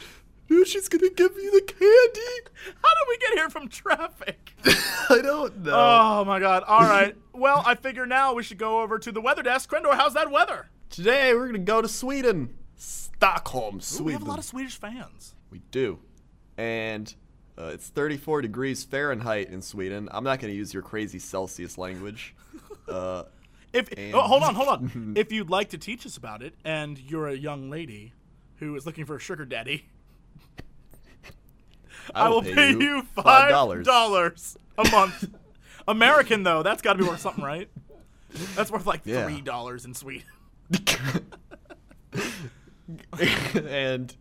dude, 0.49 0.69
She's 0.69 0.89
gonna 0.89 1.11
give 1.11 1.37
me 1.37 1.49
the 1.51 1.61
candy. 1.61 2.51
How 2.83 2.89
did 2.95 3.09
we 3.09 3.19
get 3.19 3.35
here 3.35 3.51
from 3.51 3.69
traffic? 3.69 4.53
I 5.11 5.21
don't 5.23 5.65
know. 5.65 5.73
Oh 5.75 6.25
my 6.25 6.39
god. 6.41 6.65
All 6.67 6.81
right. 6.83 7.17
Well, 7.33 7.63
I 7.67 7.75
figure 7.75 8.07
now 8.07 8.35
we 8.35 8.43
should 8.43 8.59
go 8.59 8.81
over 8.83 8.99
to 8.99 9.13
the 9.13 9.21
weather 9.21 9.43
desk. 9.43 9.71
Crendor, 9.71 9.95
how's 9.95 10.15
that 10.15 10.31
weather? 10.31 10.69
Today 10.91 11.35
we're 11.35 11.47
gonna 11.47 11.59
go 11.59 11.83
to 11.83 11.89
Sweden, 11.89 12.55
Stockholm, 12.77 13.77
Ooh, 13.77 13.81
Sweden. 13.81 14.07
we 14.07 14.13
have 14.13 14.23
a 14.23 14.27
lot 14.27 14.39
of 14.39 14.45
Swedish 14.45 14.77
fans. 14.79 15.35
We 15.51 15.61
do, 15.71 15.99
and 16.57 17.13
uh, 17.59 17.71
it's 17.75 17.89
34 17.89 18.43
degrees 18.43 18.85
Fahrenheit 18.85 19.51
in 19.51 19.61
Sweden. 19.63 20.09
I'm 20.13 20.25
not 20.25 20.39
gonna 20.41 20.53
use 20.53 20.73
your 20.73 20.83
crazy 20.83 21.19
Celsius 21.19 21.79
language. 21.79 22.35
Uh, 22.87 23.23
If 23.75 23.89
And- 23.97 24.15
oh, 24.15 24.23
hold 24.23 24.43
on, 24.45 24.55
hold 24.55 24.69
on. 24.69 25.13
if 25.17 25.31
you'd 25.33 25.51
like 25.51 25.69
to 25.71 25.79
teach 25.79 26.07
us 26.07 26.17
about 26.17 26.43
it, 26.43 26.55
and 26.65 26.99
you're 26.99 27.29
a 27.29 27.35
young 27.37 27.69
lady 27.69 28.13
who 28.57 28.75
is 28.77 28.87
looking 28.87 29.05
for 29.05 29.17
a 29.17 29.21
sugar 29.21 29.45
daddy, 29.45 29.87
I 32.15 32.29
will 32.29 32.43
pay, 32.43 32.71
you 32.71 33.03
five 33.15 33.51
dollars 33.85 34.57
a 34.79 34.89
month. 34.91 35.29
American 35.89 36.43
though, 36.45 36.63
that's 36.63 36.81
got 36.83 36.95
to 36.95 36.99
be 37.03 37.09
worth 37.09 37.21
something, 37.21 37.43
right? 37.45 37.69
That's 38.55 38.71
worth 38.71 38.87
like 38.87 39.03
Yeah. 39.05 39.25
three 39.27 39.41
dollars 39.41 39.85
in 39.85 39.95
Sweden. 39.95 40.25
and 43.55 44.15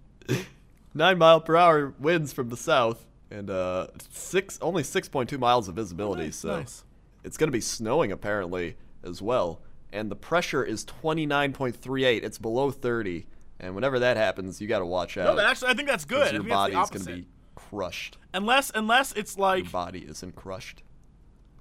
nine 0.93 1.17
mile 1.17 1.41
per 1.41 1.55
hour 1.55 1.93
winds 1.99 2.33
from 2.33 2.49
the 2.49 2.57
south, 2.57 3.05
and 3.29 3.49
uh, 3.49 3.87
six 4.09 4.57
only 4.61 4.83
6.2 4.83 5.37
miles 5.39 5.67
of 5.67 5.75
visibility. 5.75 6.25
Nice, 6.25 6.35
so 6.37 6.57
nice. 6.57 6.83
it's 7.23 7.37
gonna 7.37 7.51
be 7.51 7.61
snowing 7.61 8.11
apparently 8.11 8.75
as 9.03 9.21
well. 9.21 9.61
And 9.91 10.09
the 10.09 10.15
pressure 10.15 10.63
is 10.63 10.85
29.38. 10.85 12.23
It's 12.23 12.37
below 12.37 12.71
30. 12.71 13.25
And 13.59 13.75
whenever 13.75 13.99
that 13.99 14.17
happens, 14.17 14.59
you 14.59 14.67
gotta 14.67 14.85
watch 14.85 15.17
out. 15.17 15.25
No, 15.25 15.35
that 15.35 15.45
actually, 15.49 15.69
I 15.69 15.73
think 15.75 15.87
that's 15.87 16.05
good. 16.05 16.31
Your 16.33 16.41
think 16.41 16.49
that's 16.49 16.73
body 16.73 16.97
is 16.97 17.05
gonna 17.05 17.17
be 17.17 17.27
crushed. 17.55 18.17
Unless, 18.33 18.71
unless 18.75 19.11
it's 19.13 19.37
like 19.37 19.65
Your 19.65 19.71
body 19.71 19.99
isn't 20.09 20.35
crushed. 20.35 20.81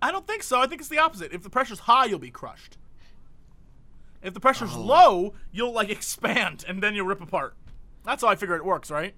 I 0.00 0.10
don't 0.10 0.26
think 0.26 0.42
so. 0.42 0.60
I 0.60 0.66
think 0.66 0.80
it's 0.80 0.88
the 0.90 0.98
opposite. 0.98 1.32
If 1.32 1.42
the 1.42 1.50
pressure's 1.50 1.80
high, 1.80 2.06
you'll 2.06 2.18
be 2.18 2.30
crushed. 2.30 2.78
If 4.22 4.34
the 4.34 4.40
pressure's 4.40 4.74
Oh. 4.74 4.80
low, 4.80 5.34
you'll 5.52 5.72
like 5.72 5.90
expand 5.90 6.64
and 6.66 6.82
then 6.82 6.94
you'll 6.94 7.06
rip 7.06 7.20
apart. 7.20 7.54
That's 8.04 8.22
how 8.22 8.28
I 8.28 8.34
figure 8.36 8.56
it 8.56 8.64
works, 8.64 8.90
right? 8.90 9.14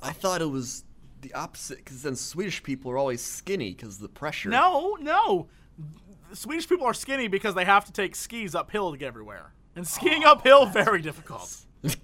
I 0.00 0.12
thought 0.12 0.42
it 0.42 0.50
was 0.50 0.84
the 1.22 1.32
opposite, 1.32 1.78
because 1.78 2.02
then 2.02 2.14
Swedish 2.14 2.62
people 2.62 2.90
are 2.90 2.98
always 2.98 3.22
skinny 3.22 3.70
because 3.70 3.98
the 3.98 4.08
pressure. 4.08 4.50
No, 4.50 4.96
no. 5.00 5.48
Swedish 6.34 6.68
people 6.68 6.86
are 6.86 6.94
skinny 6.94 7.28
because 7.28 7.54
they 7.54 7.64
have 7.64 7.84
to 7.86 7.92
take 7.92 8.14
skis 8.14 8.54
uphill 8.54 8.92
to 8.92 8.98
get 8.98 9.06
everywhere. 9.06 9.52
And 9.76 9.86
skiing 9.86 10.24
uphill 10.24 10.66
very 10.66 11.00
difficult. 11.00 11.56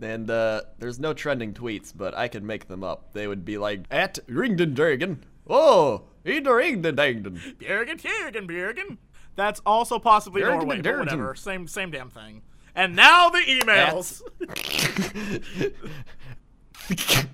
and 0.00 0.30
uh, 0.30 0.62
there's 0.78 0.98
no 0.98 1.12
trending 1.12 1.54
tweets, 1.54 1.92
but 1.96 2.16
I 2.16 2.28
could 2.28 2.42
make 2.42 2.68
them 2.68 2.82
up. 2.82 3.12
They 3.12 3.26
would 3.26 3.44
be 3.44 3.58
like, 3.58 3.82
at 3.90 4.18
Ringden 4.26 4.74
Dragon. 4.74 5.24
Oh, 5.48 6.04
in 6.24 6.44
Ringden 6.44 6.96
Dragon. 6.96 7.40
Bjergen, 7.58 8.00
Bjergen, 8.00 8.48
Bjergen. 8.48 8.98
That's 9.36 9.60
also 9.64 9.98
possibly 9.98 10.42
Bjergen, 10.42 10.58
Norway, 10.58 10.80
but 10.82 10.98
whatever. 10.98 11.34
Same, 11.34 11.66
same 11.66 11.90
damn 11.90 12.10
thing. 12.10 12.42
And 12.74 12.94
now 12.94 13.30
the 13.30 13.38
emails. 13.38 14.22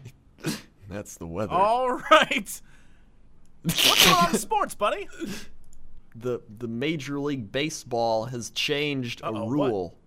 That's 0.89 1.17
the 1.17 1.27
weather. 1.27 1.53
All 1.53 2.01
right. 2.11 2.61
What's 3.63 4.13
on 4.13 4.35
sports, 4.35 4.75
buddy? 4.75 5.09
The 6.19 6.41
the 6.59 6.69
Major 6.69 7.19
League 7.19 7.53
Baseball 7.53 8.27
has 8.27 8.51
changed 8.51 9.23
Uh-oh, 9.23 9.35
a 9.35 9.49
rule. 9.49 9.99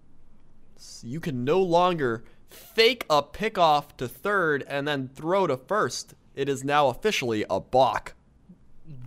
So 0.77 1.07
you 1.07 1.19
can 1.19 1.43
no 1.43 1.61
longer 1.61 2.23
fake 2.49 3.05
a 3.09 3.21
pickoff 3.21 3.95
to 3.97 4.07
third 4.07 4.63
and 4.67 4.87
then 4.87 5.09
throw 5.13 5.47
to 5.47 5.57
first. 5.57 6.15
It 6.35 6.49
is 6.49 6.63
now 6.63 6.87
officially 6.87 7.45
a 7.49 7.59
balk. 7.59 8.15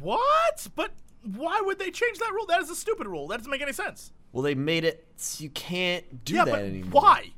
What? 0.00 0.68
But 0.76 0.92
why 1.24 1.60
would 1.64 1.78
they 1.78 1.90
change 1.90 2.18
that 2.18 2.32
rule? 2.32 2.46
That 2.46 2.62
is 2.62 2.70
a 2.70 2.76
stupid 2.76 3.06
rule. 3.06 3.28
That 3.28 3.38
doesn't 3.38 3.50
make 3.50 3.62
any 3.62 3.72
sense. 3.72 4.12
Well, 4.32 4.42
they 4.42 4.54
made 4.54 4.84
it 4.84 5.06
so 5.16 5.42
you 5.42 5.50
can't 5.50 6.24
do 6.24 6.34
yeah, 6.34 6.44
that 6.44 6.50
but 6.50 6.60
anymore. 6.60 7.02
why? 7.02 7.32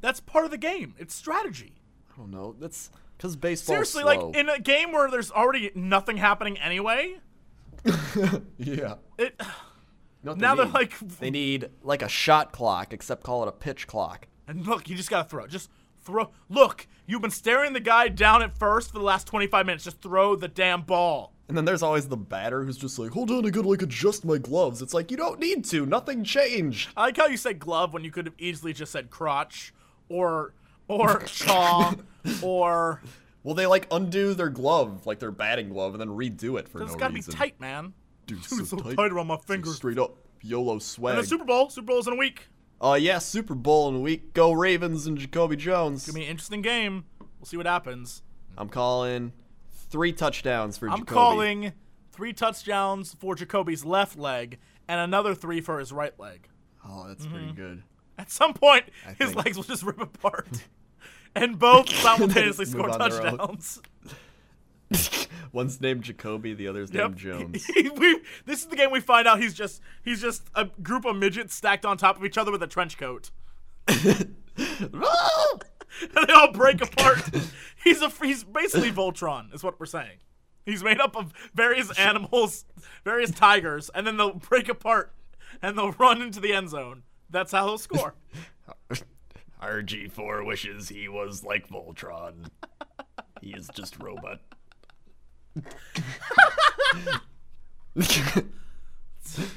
That's 0.00 0.20
part 0.20 0.44
of 0.44 0.50
the 0.50 0.58
game. 0.58 0.94
It's 0.98 1.14
strategy. 1.14 1.74
I 2.12 2.16
don't 2.18 2.30
know. 2.30 2.54
That's 2.58 2.90
because 3.16 3.36
baseball. 3.36 3.74
Seriously, 3.74 4.04
like 4.04 4.20
in 4.34 4.48
a 4.48 4.58
game 4.58 4.92
where 4.92 5.10
there's 5.10 5.30
already 5.30 5.70
nothing 5.74 6.16
happening 6.16 6.58
anyway, 6.58 7.18
yeah. 8.58 8.94
it 9.18 9.40
No, 10.22 10.34
now 10.34 10.54
they're 10.54 10.66
like 10.66 10.98
they 10.98 11.30
need 11.30 11.70
like 11.82 12.02
a 12.02 12.08
shot 12.08 12.52
clock, 12.52 12.92
except 12.92 13.22
call 13.22 13.42
it 13.42 13.48
a 13.48 13.52
pitch 13.52 13.86
clock. 13.86 14.26
and 14.46 14.66
look, 14.66 14.88
you 14.88 14.96
just 14.96 15.10
gotta 15.10 15.28
throw. 15.28 15.46
Just 15.46 15.70
throw. 16.02 16.30
Look, 16.48 16.86
you've 17.06 17.22
been 17.22 17.30
staring 17.30 17.72
the 17.72 17.80
guy 17.80 18.08
down 18.08 18.42
at 18.42 18.58
first 18.58 18.92
for 18.92 18.98
the 18.98 19.04
last 19.04 19.26
25 19.26 19.66
minutes. 19.66 19.84
Just 19.84 20.02
throw 20.02 20.36
the 20.36 20.48
damn 20.48 20.82
ball. 20.82 21.32
And 21.48 21.56
then 21.56 21.64
there's 21.64 21.82
always 21.82 22.06
the 22.06 22.16
batter 22.16 22.62
who's 22.62 22.78
just 22.78 22.98
like, 22.98 23.10
hold 23.10 23.30
on, 23.30 23.44
I 23.44 23.50
gotta 23.50 23.68
like 23.68 23.82
adjust 23.82 24.24
my 24.24 24.38
gloves. 24.38 24.82
It's 24.82 24.94
like 24.94 25.10
you 25.10 25.16
don't 25.16 25.40
need 25.40 25.64
to. 25.66 25.84
Nothing 25.84 26.22
changed. 26.22 26.90
I 26.96 27.06
like 27.06 27.16
how 27.16 27.26
you 27.26 27.36
said 27.36 27.58
glove 27.58 27.92
when 27.92 28.04
you 28.04 28.10
could 28.10 28.26
have 28.26 28.36
easily 28.38 28.72
just 28.72 28.92
said 28.92 29.10
crotch 29.10 29.74
or 30.08 30.54
or 30.86 31.20
chaw 31.26 31.94
or 32.42 33.02
Well, 33.42 33.54
they 33.54 33.66
like 33.66 33.86
undo 33.90 34.34
their 34.34 34.48
glove, 34.50 35.06
like 35.06 35.18
their 35.18 35.30
batting 35.30 35.70
glove, 35.70 35.94
and 35.94 36.00
then 36.00 36.08
redo 36.08 36.58
it 36.58 36.68
for 36.68 36.82
it's 36.82 36.92
no 36.92 36.98
gotta 36.98 37.14
reason. 37.14 37.32
be 37.32 37.36
tight, 37.38 37.60
man. 37.60 37.94
Dude, 38.26 38.42
Dude, 38.42 38.60
it's 38.60 38.70
so 38.70 38.76
tight 38.76 39.10
around 39.12 39.26
my 39.28 39.38
fingers. 39.38 39.76
Straight 39.76 39.98
up 39.98 40.16
YOLO 40.42 40.78
swag. 40.78 41.14
And 41.16 41.24
the 41.24 41.26
Super 41.28 41.44
Bowl. 41.44 41.70
Super 41.70 41.86
Bowl's 41.86 42.06
in 42.06 42.12
a 42.12 42.16
week. 42.16 42.48
uh, 42.80 42.98
yeah, 43.00 43.18
Super 43.18 43.54
Bowl 43.54 43.88
in 43.88 43.96
a 43.96 44.00
week. 44.00 44.34
Go 44.34 44.52
Ravens 44.52 45.06
and 45.06 45.16
Jacoby 45.18 45.56
Jones. 45.56 46.06
Gonna 46.06 46.18
be 46.18 46.24
an 46.24 46.30
interesting 46.30 46.62
game. 46.62 47.04
We'll 47.38 47.46
see 47.46 47.56
what 47.56 47.66
happens. 47.66 48.22
I'm 48.58 48.68
calling 48.68 49.32
three 49.72 50.12
touchdowns 50.12 50.76
for 50.76 50.86
Jacoby. 50.86 51.00
I'm 51.00 51.06
Jacoby. 51.06 51.14
calling 51.18 51.72
three 52.12 52.32
touchdowns 52.34 53.14
for 53.18 53.34
Jacoby's 53.34 53.84
left 53.84 54.18
leg 54.18 54.58
and 54.86 55.00
another 55.00 55.34
three 55.34 55.60
for 55.62 55.78
his 55.78 55.92
right 55.92 56.18
leg. 56.20 56.48
Oh, 56.86 57.06
that's 57.08 57.24
Mm-hmm. 57.24 57.34
pretty 57.34 57.52
good. 57.52 57.82
At 58.18 58.30
some 58.30 58.52
point, 58.52 58.84
I 59.06 59.12
his 59.14 59.30
think- 59.30 59.44
legs 59.46 59.56
will 59.56 59.64
just 59.64 59.82
rip 59.82 59.98
apart. 60.00 60.64
and 61.34 61.58
both 61.58 61.88
simultaneously 61.94 62.64
score 62.66 62.90
on 62.90 62.98
their 62.98 63.26
own. 63.26 63.38
touchdowns. 63.38 63.80
One's 65.52 65.80
named 65.80 66.02
Jacoby, 66.04 66.54
the 66.54 66.68
other's 66.68 66.90
Yep. 66.92 67.02
named 67.02 67.16
Jones. 67.16 67.66
we, 67.96 68.20
this 68.46 68.60
is 68.60 68.66
the 68.66 68.76
game 68.76 68.90
we 68.90 69.00
find 69.00 69.26
out 69.28 69.40
he's 69.40 69.54
just 69.54 69.80
he's 70.04 70.20
just 70.20 70.42
a 70.54 70.66
group 70.82 71.04
of 71.04 71.16
midgets 71.16 71.54
stacked 71.54 71.84
on 71.84 71.96
top 71.96 72.16
of 72.16 72.24
each 72.24 72.38
other 72.38 72.50
with 72.52 72.62
a 72.62 72.66
trench 72.66 72.96
coat. 72.98 73.30
and 73.88 74.34
they 76.26 76.32
all 76.32 76.52
break 76.52 76.80
apart. 76.82 77.22
He's 77.82 78.02
a 78.02 78.10
he's 78.22 78.44
basically 78.44 78.90
Voltron, 78.92 79.52
is 79.54 79.62
what 79.62 79.78
we're 79.80 79.86
saying. 79.86 80.18
He's 80.66 80.84
made 80.84 81.00
up 81.00 81.16
of 81.16 81.32
various 81.54 81.96
animals, 81.98 82.64
various 83.04 83.30
tigers, 83.30 83.90
and 83.94 84.06
then 84.06 84.16
they'll 84.16 84.34
break 84.34 84.68
apart 84.68 85.12
and 85.62 85.76
they'll 85.76 85.92
run 85.92 86.20
into 86.22 86.38
the 86.40 86.52
end 86.52 86.68
zone. 86.70 87.02
That's 87.30 87.52
how 87.52 87.66
he'll 87.66 87.78
score. 87.78 88.14
RG4 89.60 90.46
wishes 90.46 90.88
he 90.88 91.08
was 91.08 91.44
like 91.44 91.68
Voltron. 91.68 92.46
he 93.40 93.50
is 93.52 93.68
just 93.74 94.00
robot. 94.02 94.40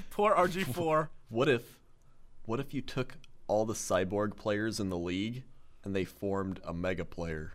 Poor 0.09 0.33
RG4. 0.35 1.07
what 1.29 1.49
if 1.49 1.79
what 2.45 2.59
if 2.59 2.73
you 2.73 2.81
took 2.81 3.17
all 3.47 3.65
the 3.65 3.73
cyborg 3.73 4.35
players 4.35 4.79
in 4.79 4.89
the 4.89 4.97
league 4.97 5.43
and 5.83 5.95
they 5.95 6.03
formed 6.05 6.59
a 6.65 6.73
mega 6.73 7.05
player? 7.05 7.53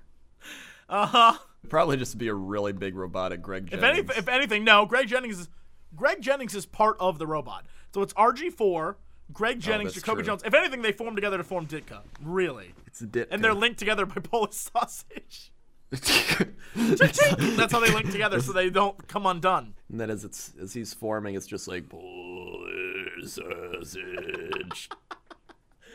Uh 0.88 1.06
huh. 1.06 1.38
Probably 1.68 1.96
just 1.96 2.16
be 2.16 2.28
a 2.28 2.34
really 2.34 2.72
big 2.72 2.94
robotic 2.96 3.42
Greg 3.42 3.68
If 3.72 3.80
Jennings. 3.80 4.11
any, 4.11 4.18
if 4.18 4.28
anything, 4.28 4.64
no. 4.64 4.87
Greg 4.87 5.08
Jennings 5.08 5.38
is 5.38 5.48
Greg 5.94 6.20
Jennings 6.22 6.54
is 6.54 6.64
part 6.66 6.96
of 7.00 7.18
the 7.18 7.26
robot. 7.26 7.66
So 7.92 8.02
it's 8.02 8.12
RG4, 8.14 8.94
Greg 9.32 9.56
oh, 9.58 9.60
Jennings, 9.60 9.92
Oh, 9.92 9.94
Jacoby 10.00 10.16
true. 10.22 10.26
Jones. 10.26 10.42
If 10.44 10.54
anything, 10.54 10.82
they 10.82 10.92
form 10.92 11.14
together 11.14 11.36
to 11.36 11.44
form 11.44 11.66
Ditka. 11.66 12.00
Really. 12.22 12.74
it's 12.86 13.00
a 13.00 13.06
dit. 13.06 13.28
And 13.30 13.42
they're 13.44 13.54
linked 13.54 13.78
together 13.78 14.06
by 14.06 14.14
Polish 14.22 14.54
sausage. 14.54 15.52
That's 15.90 17.72
how 17.72 17.80
they 17.80 17.90
link 17.92 18.10
together 18.12 18.40
so 18.42 18.52
they 18.52 18.68
don't 18.68 19.08
come 19.08 19.24
undone. 19.24 19.72
and 19.90 19.98
then 19.98 20.10
as 20.10 20.22
it's 20.22 20.52
as 20.60 20.74
he's 20.74 20.92
forming, 20.92 21.34
it's 21.34 21.46
just 21.46 21.66
like 21.66 21.88
Polish 21.88 23.24
sausage. 23.24 24.90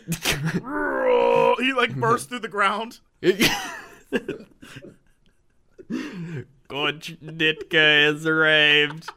he 1.60 1.74
like 1.74 1.96
bursts 1.96 2.26
through 2.28 2.40
the 2.40 2.48
ground. 2.50 3.02
Coach 6.68 7.16
Ditka 7.22 8.06
has 8.06 8.26
arrived. 8.26 9.10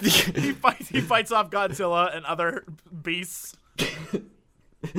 He 0.36 0.52
fights 0.52 0.88
he 0.88 1.00
fights 1.00 1.32
off 1.32 1.50
Godzilla 1.50 2.14
and 2.16 2.24
other 2.26 2.64
beasts. 3.02 3.56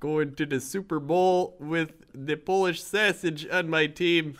Going 0.00 0.34
to 0.34 0.46
the 0.46 0.60
Super 0.60 0.98
Bowl 0.98 1.56
with 1.60 1.92
the 2.14 2.36
Polish 2.36 2.82
sausage 2.82 3.46
on 3.48 3.68
my 3.68 3.86
team. 3.86 4.36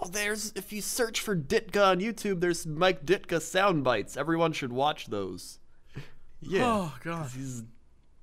Oh, 0.00 0.08
there's 0.08 0.52
if 0.54 0.72
you 0.72 0.80
search 0.82 1.20
for 1.20 1.34
Ditka 1.34 1.84
on 1.92 2.00
YouTube, 2.00 2.40
there's 2.40 2.66
Mike 2.66 3.04
Ditka 3.04 3.40
sound 3.40 3.82
bites. 3.84 4.16
Everyone 4.16 4.52
should 4.52 4.72
watch 4.72 5.06
those. 5.06 5.58
Yeah, 6.40 6.64
Oh 6.64 6.94
god. 7.02 7.30
he's 7.34 7.64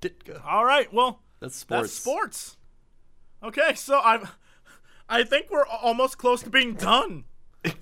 Ditka. 0.00 0.42
All 0.46 0.64
right, 0.64 0.90
well, 0.92 1.20
That's 1.40 1.56
sports. 1.56 1.82
that's 1.82 1.92
sports. 1.94 2.56
Okay, 3.42 3.74
so 3.74 4.00
I'm. 4.02 4.28
I 5.08 5.22
think 5.22 5.50
we're 5.50 5.66
almost 5.66 6.16
close 6.18 6.42
to 6.42 6.50
being 6.50 6.74
done. 6.74 7.24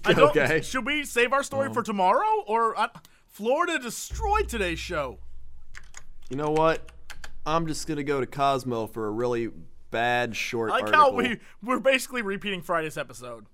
I 0.05 0.13
don't. 0.13 0.37
Okay. 0.37 0.61
Should 0.63 0.87
we 0.87 1.05
save 1.05 1.33
our 1.33 1.43
story 1.43 1.73
for 1.73 1.83
tomorrow, 1.83 2.43
or 2.47 2.79
uh, 2.79 2.89
Florida 3.29 3.79
destroyed 3.79 4.49
today's 4.49 4.79
show? 4.79 5.19
You 6.31 6.37
know 6.37 6.51
what? 6.51 6.91
I'm 7.47 7.67
just 7.67 7.87
gonna 7.87 8.03
go 8.05 8.21
to 8.21 8.27
Cosmo 8.27 8.87
for 8.87 9.07
a 9.07 9.11
really 9.11 9.51
bad 9.91 10.35
short 10.35 10.71
I 10.71 10.75
like 10.75 10.83
article. 10.85 11.01
how 11.03 11.11
we 11.13 11.41
we're 11.63 11.81
basically 11.81 12.23
repeating 12.23 12.63
Friday's 12.63 12.97
episode. 12.97 13.47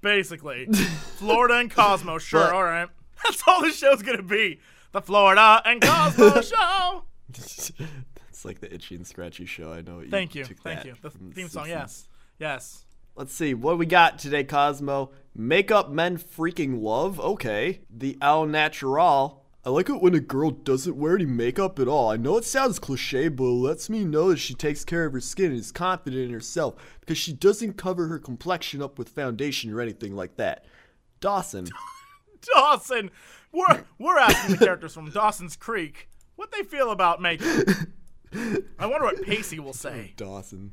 Basically, 0.00 0.66
Florida 1.16 1.54
and 1.54 1.70
Cosmo. 1.70 2.18
Sure, 2.18 2.40
But- 2.40 2.52
all 2.54 2.64
right. 2.64 2.88
That's 3.24 3.42
all 3.46 3.62
the 3.62 3.70
show's 3.72 4.02
gonna 4.02 4.22
be. 4.22 4.60
The 4.92 5.00
Florida 5.02 5.62
and 5.64 5.80
Cosmo 5.80 6.40
show. 6.42 7.04
it's 7.30 8.44
like 8.44 8.60
the 8.60 8.72
itchy 8.72 8.94
and 8.96 9.06
scratchy 9.06 9.46
show. 9.46 9.72
I 9.72 9.82
know. 9.82 10.02
Thank 10.10 10.34
you, 10.34 10.44
took 10.44 10.58
thank 10.58 10.84
you. 10.84 10.94
The 11.00 11.10
theme 11.10 11.48
song, 11.48 11.68
yes, 11.68 12.08
yes. 12.38 12.84
Let's 13.16 13.32
see 13.32 13.54
what 13.54 13.78
we 13.78 13.86
got 13.86 14.18
today, 14.18 14.44
Cosmo. 14.44 15.10
Makeup 15.34 15.88
men 15.90 16.18
freaking 16.18 16.82
love. 16.82 17.18
Okay, 17.18 17.80
the 17.88 18.18
Au 18.20 18.44
Natural. 18.44 19.42
I 19.64 19.70
like 19.70 19.88
it 19.88 20.02
when 20.02 20.14
a 20.14 20.20
girl 20.20 20.50
doesn't 20.50 20.98
wear 20.98 21.14
any 21.14 21.24
makeup 21.24 21.78
at 21.78 21.88
all. 21.88 22.10
I 22.10 22.18
know 22.18 22.36
it 22.36 22.44
sounds 22.44 22.78
cliche, 22.78 23.28
but 23.28 23.44
it 23.44 23.46
lets 23.46 23.88
me 23.88 24.04
know 24.04 24.28
that 24.28 24.36
she 24.36 24.52
takes 24.52 24.84
care 24.84 25.06
of 25.06 25.14
her 25.14 25.20
skin 25.22 25.46
and 25.46 25.58
is 25.58 25.72
confident 25.72 26.24
in 26.24 26.30
herself 26.30 26.74
because 27.00 27.16
she 27.16 27.32
doesn't 27.32 27.78
cover 27.78 28.08
her 28.08 28.18
complexion 28.18 28.82
up 28.82 28.98
with 28.98 29.08
foundation 29.08 29.72
or 29.72 29.80
anything 29.80 30.14
like 30.14 30.36
that. 30.36 30.66
Dawson. 31.20 31.68
Dawson, 32.54 33.10
we're 33.50 33.84
we're 33.98 34.18
asking 34.18 34.56
the 34.56 34.64
characters 34.66 34.92
from 34.92 35.10
Dawson's 35.10 35.56
Creek 35.56 36.10
what 36.34 36.52
they 36.52 36.64
feel 36.64 36.90
about 36.90 37.22
makeup. 37.22 37.66
I 38.78 38.84
wonder 38.84 39.06
what 39.06 39.22
Pacey 39.22 39.58
will 39.58 39.72
say. 39.72 40.12
Dawson. 40.18 40.72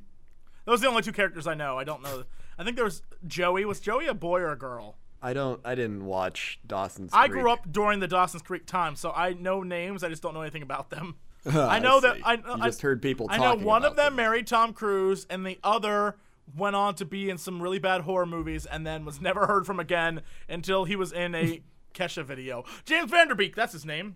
Those 0.66 0.80
are 0.80 0.84
the 0.84 0.90
only 0.90 1.02
two 1.02 1.12
characters 1.12 1.48
I 1.48 1.54
know. 1.54 1.78
I 1.78 1.84
don't 1.84 2.02
know. 2.02 2.24
I 2.58 2.64
think 2.64 2.76
there 2.76 2.86
was 2.86 3.02
Joey. 3.28 3.66
Was 3.66 3.80
Joey 3.80 4.08
a 4.08 4.14
boy 4.14 4.40
or 4.42 4.52
a 4.52 4.58
girl? 4.58 4.98
I 5.22 5.34
don't. 5.34 5.60
I 5.66 5.76
didn't 5.76 6.06
watch 6.06 6.60
Dawson's. 6.68 7.12
I 7.14 7.28
Creek. 7.28 7.42
grew 7.42 7.52
up 7.52 7.72
during 7.72 8.00
the 8.00 8.08
Dawson's 8.08 8.44
Creek 8.44 8.66
time, 8.66 8.96
so 8.96 9.12
I 9.16 9.34
know 9.34 9.64
names. 9.64 10.04
I 10.04 10.10
just 10.10 10.22
don't 10.22 10.34
know 10.34 10.42
anything 10.42 10.64
about 10.64 10.90
them. 10.90 11.16
Oh, 11.46 11.68
I 11.68 11.80
know 11.80 12.00
that. 12.00 12.20
I, 12.24 12.42
I 12.46 12.68
just 12.68 12.82
heard 12.82 13.02
people 13.02 13.28
talk. 13.28 13.38
I 13.38 13.44
know 13.44 13.56
one 13.56 13.84
of 13.84 13.92
about 13.92 14.02
them 14.06 14.16
married 14.16 14.48
Tom 14.48 14.72
Cruise, 14.72 15.28
and 15.30 15.46
the 15.46 15.60
other 15.62 16.16
went 16.56 16.74
on 16.78 16.96
to 16.96 17.04
be 17.06 17.30
in 17.30 17.38
some 17.38 17.62
really 17.62 17.80
bad 17.80 18.00
horror 18.00 18.26
movies, 18.26 18.66
and 18.66 18.88
then 18.88 19.04
was 19.04 19.20
never 19.20 19.46
heard 19.46 19.66
from 19.66 19.78
again 19.78 20.22
until 20.48 20.86
he 20.86 20.96
was 20.96 21.12
in 21.12 21.36
a 21.36 21.62
Kesha 21.94 22.24
video. 22.24 22.64
James 22.86 23.12
Van 23.12 23.28
Der 23.28 23.36
Beek, 23.36 23.58
that's 23.58 23.74
his 23.74 23.86
name. 23.86 24.16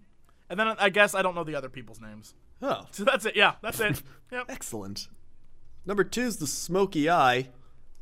And 0.49 0.57
then 0.57 0.67
I 0.79 0.88
guess 0.88 1.13
I 1.13 1.21
don't 1.21 1.36
know 1.36 1.43
the 1.43 1.55
other 1.55 1.67
people's 1.67 1.99
names. 1.99 2.33
Oh, 2.62 2.86
So 2.91 3.03
that's 3.03 3.25
it. 3.25 3.36
Yeah, 3.36 3.55
that's 3.62 3.81
it. 3.81 4.01
Yep. 4.31 4.45
excellent. 4.47 5.10
Number 5.88 6.04
two 6.04 6.23
is 6.23 6.38
the 6.38 6.47
smoky 6.47 7.10
eye. 7.10 7.47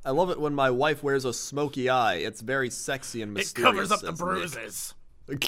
I 0.03 0.09
love 0.09 0.31
it 0.31 0.39
when 0.39 0.55
my 0.55 0.71
wife 0.71 1.03
wears 1.03 1.23
a 1.23 1.33
smoky 1.33 1.87
eye. 1.87 2.15
It's 2.15 2.41
very 2.41 2.71
sexy 2.71 3.21
and 3.21 3.31
mysterious. 3.31 3.69
It 3.69 3.75
covers 3.75 3.91
up 3.91 4.01
the 4.01 4.11
bruises. 4.11 4.95
Number 5.27 5.39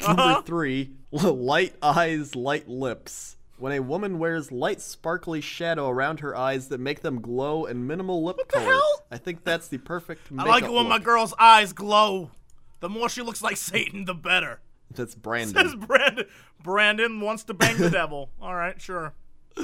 uh-huh. 0.00 0.42
three, 0.42 0.92
light 1.10 1.74
eyes, 1.82 2.36
light 2.36 2.68
lips. 2.68 3.36
When 3.58 3.72
a 3.72 3.80
woman 3.80 4.20
wears 4.20 4.52
light, 4.52 4.80
sparkly 4.80 5.40
shadow 5.40 5.88
around 5.88 6.20
her 6.20 6.36
eyes 6.36 6.68
that 6.68 6.78
make 6.78 7.02
them 7.02 7.20
glow 7.20 7.66
and 7.66 7.88
minimal 7.88 8.22
lip 8.22 8.38
color, 8.46 8.72
hell? 8.72 9.04
I 9.10 9.18
think 9.18 9.42
that's 9.42 9.66
the 9.66 9.78
perfect 9.78 10.28
I 10.38 10.44
like 10.44 10.62
it 10.62 10.72
when 10.72 10.88
my 10.88 11.00
girl's 11.00 11.34
eyes 11.40 11.72
glow. 11.72 12.30
The 12.78 12.88
more 12.88 13.08
she 13.08 13.22
looks 13.22 13.42
like 13.42 13.56
Satan, 13.56 14.04
the 14.04 14.14
better. 14.14 14.60
That's 14.94 15.16
Brandon. 15.16 15.54
Says 15.56 15.74
Brandon. 15.74 15.86
Brandon. 15.86 16.26
Brandon 16.62 17.20
wants 17.20 17.42
to 17.44 17.54
bang 17.54 17.76
the 17.78 17.90
devil. 17.90 18.30
All 18.40 18.54
right, 18.54 18.80
sure. 18.80 19.12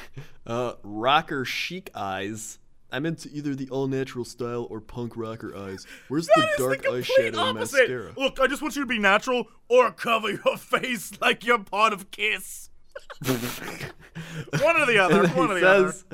Uh, 0.46 0.74
rocker 0.84 1.44
chic 1.44 1.90
eyes. 1.92 2.60
I'm 2.92 3.04
into 3.04 3.28
either 3.32 3.56
the 3.56 3.68
all 3.68 3.88
natural 3.88 4.24
style 4.24 4.68
or 4.70 4.80
punk 4.80 5.16
rocker 5.16 5.56
eyes. 5.56 5.84
Where's 6.06 6.28
the 6.28 6.48
dark 6.56 6.82
the 6.82 6.88
eyeshadow 6.88 7.26
and 7.26 7.36
opposite. 7.36 7.78
mascara? 7.80 8.12
Look, 8.16 8.38
I 8.38 8.46
just 8.46 8.62
want 8.62 8.76
you 8.76 8.82
to 8.82 8.86
be 8.86 9.00
natural 9.00 9.46
or 9.68 9.90
cover 9.90 10.30
your 10.30 10.56
face 10.56 11.20
like 11.20 11.44
you're 11.44 11.58
part 11.58 11.92
of 11.92 12.12
Kiss. 12.12 12.70
one 13.26 14.80
or 14.80 14.86
the 14.86 14.98
other. 15.02 15.26
One 15.28 15.50
or 15.50 15.54
he 15.56 15.60
the 15.62 15.68
other. 15.68 15.92
says, 15.92 16.04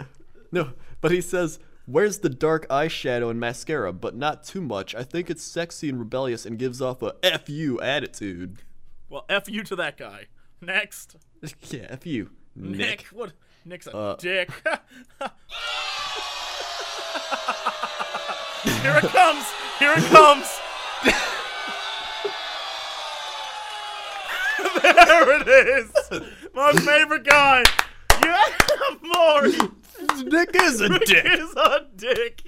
no, 0.50 0.72
but 1.02 1.10
he 1.10 1.20
says, 1.20 1.58
"Where's 1.84 2.20
the 2.20 2.30
dark 2.30 2.66
eyeshadow 2.68 3.30
and 3.30 3.38
mascara? 3.38 3.92
But 3.92 4.16
not 4.16 4.44
too 4.44 4.62
much. 4.62 4.94
I 4.94 5.02
think 5.02 5.28
it's 5.28 5.42
sexy 5.42 5.88
and 5.90 5.98
rebellious 5.98 6.46
and 6.46 6.58
gives 6.58 6.80
off 6.80 7.02
a 7.02 7.14
f 7.22 7.48
you 7.50 7.80
attitude." 7.80 8.62
Well, 9.10 9.26
f 9.28 9.48
you 9.50 9.62
to 9.64 9.76
that 9.76 9.98
guy. 9.98 10.26
Next, 10.60 11.16
yeah, 11.70 11.86
f 11.90 12.06
you, 12.06 12.30
Nick. 12.56 12.78
Nick. 12.78 13.02
What? 13.12 13.32
Nick's 13.64 13.86
a 13.86 13.96
Uh, 13.96 14.16
dick. 14.16 14.50
Here 18.64 18.96
it 18.96 19.04
comes. 19.10 19.44
Here 19.78 19.92
it 19.96 20.04
comes. 20.04 20.60
there 24.82 25.40
it 25.40 25.48
is. 25.48 25.92
My 26.54 26.72
favorite 26.72 27.24
guy. 27.24 27.62
Yeah, 28.24 28.42
Maury. 29.02 29.52
Nick 30.24 30.50
is 30.54 30.80
a 30.80 30.88
dick. 31.00 31.24
is 31.26 31.54
a 31.56 31.86
dick. 31.96 32.42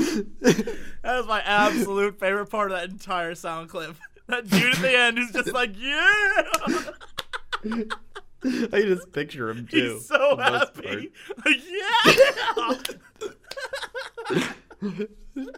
that 0.00 1.02
was 1.04 1.26
my 1.26 1.40
absolute 1.40 2.18
favorite 2.18 2.46
part 2.46 2.70
of 2.70 2.78
that 2.78 2.90
entire 2.90 3.34
sound 3.34 3.68
clip. 3.70 3.96
That 4.26 4.48
dude 4.48 4.74
at 4.74 4.80
the 4.82 4.96
end 4.96 5.18
who's 5.18 5.32
just 5.32 5.52
like, 5.52 5.70
yeah. 5.78 6.42
I 8.44 8.82
just 8.82 9.12
picture 9.12 9.50
him 9.50 9.66
too. 9.66 9.94
He's 9.94 10.06
so 10.06 10.36
for 10.36 10.36
the 10.36 10.50
most 10.50 10.76
happy. 10.76 11.12
Yeah. 14.84 15.04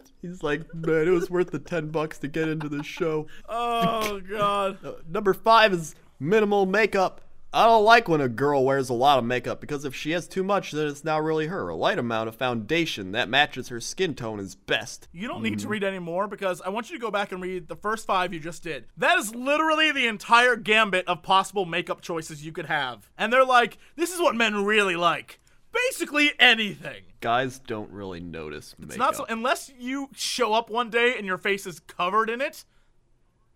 He's 0.21 0.43
like, 0.43 0.73
man, 0.73 1.07
it 1.07 1.11
was 1.11 1.29
worth 1.29 1.51
the 1.51 1.59
ten 1.59 1.89
bucks 1.89 2.17
to 2.19 2.27
get 2.27 2.47
into 2.47 2.69
this 2.69 2.85
show. 2.85 3.27
Oh 3.47 4.19
god. 4.21 4.77
Uh, 4.85 4.93
number 5.09 5.33
five 5.33 5.73
is 5.73 5.95
minimal 6.19 6.65
makeup. 6.65 7.21
I 7.53 7.65
don't 7.65 7.83
like 7.83 8.07
when 8.07 8.21
a 8.21 8.29
girl 8.29 8.63
wears 8.63 8.87
a 8.87 8.93
lot 8.93 9.19
of 9.19 9.25
makeup 9.25 9.59
because 9.59 9.83
if 9.83 9.93
she 9.93 10.11
has 10.11 10.25
too 10.25 10.41
much, 10.41 10.71
then 10.71 10.87
it's 10.87 11.03
not 11.03 11.21
really 11.21 11.47
her. 11.47 11.67
A 11.67 11.75
light 11.75 11.99
amount 11.99 12.29
of 12.29 12.35
foundation 12.35 13.11
that 13.11 13.27
matches 13.27 13.67
her 13.67 13.81
skin 13.81 14.15
tone 14.15 14.39
is 14.39 14.55
best. 14.55 15.09
You 15.11 15.27
don't 15.27 15.43
need 15.43 15.59
to 15.59 15.63
mm-hmm. 15.63 15.71
read 15.71 15.83
any 15.83 15.99
more 15.99 16.29
because 16.29 16.61
I 16.61 16.69
want 16.69 16.89
you 16.89 16.95
to 16.95 17.01
go 17.01 17.11
back 17.11 17.33
and 17.33 17.41
read 17.41 17.67
the 17.67 17.75
first 17.75 18.07
five 18.07 18.33
you 18.33 18.39
just 18.39 18.63
did. 18.63 18.85
That 18.95 19.17
is 19.17 19.35
literally 19.35 19.91
the 19.91 20.07
entire 20.07 20.55
gambit 20.55 21.05
of 21.09 21.23
possible 21.23 21.65
makeup 21.65 21.99
choices 21.99 22.45
you 22.45 22.53
could 22.53 22.67
have. 22.67 23.09
And 23.17 23.33
they're 23.33 23.43
like, 23.43 23.77
this 23.97 24.13
is 24.13 24.21
what 24.21 24.33
men 24.35 24.63
really 24.63 24.95
like. 24.95 25.41
Basically 25.73 26.31
anything. 26.39 27.03
Guys 27.19 27.59
don't 27.59 27.91
really 27.91 28.21
notice 28.21 28.75
makeup. 28.79 28.91
It's 28.91 28.97
not 28.97 29.15
so 29.17 29.25
unless 29.27 29.71
you 29.77 30.07
show 30.15 30.53
up 30.53 30.69
one 30.69 30.89
day 30.89 31.15
and 31.17 31.25
your 31.25 31.37
face 31.37 31.65
is 31.65 31.81
covered 31.81 32.29
in 32.29 32.39
it, 32.39 32.63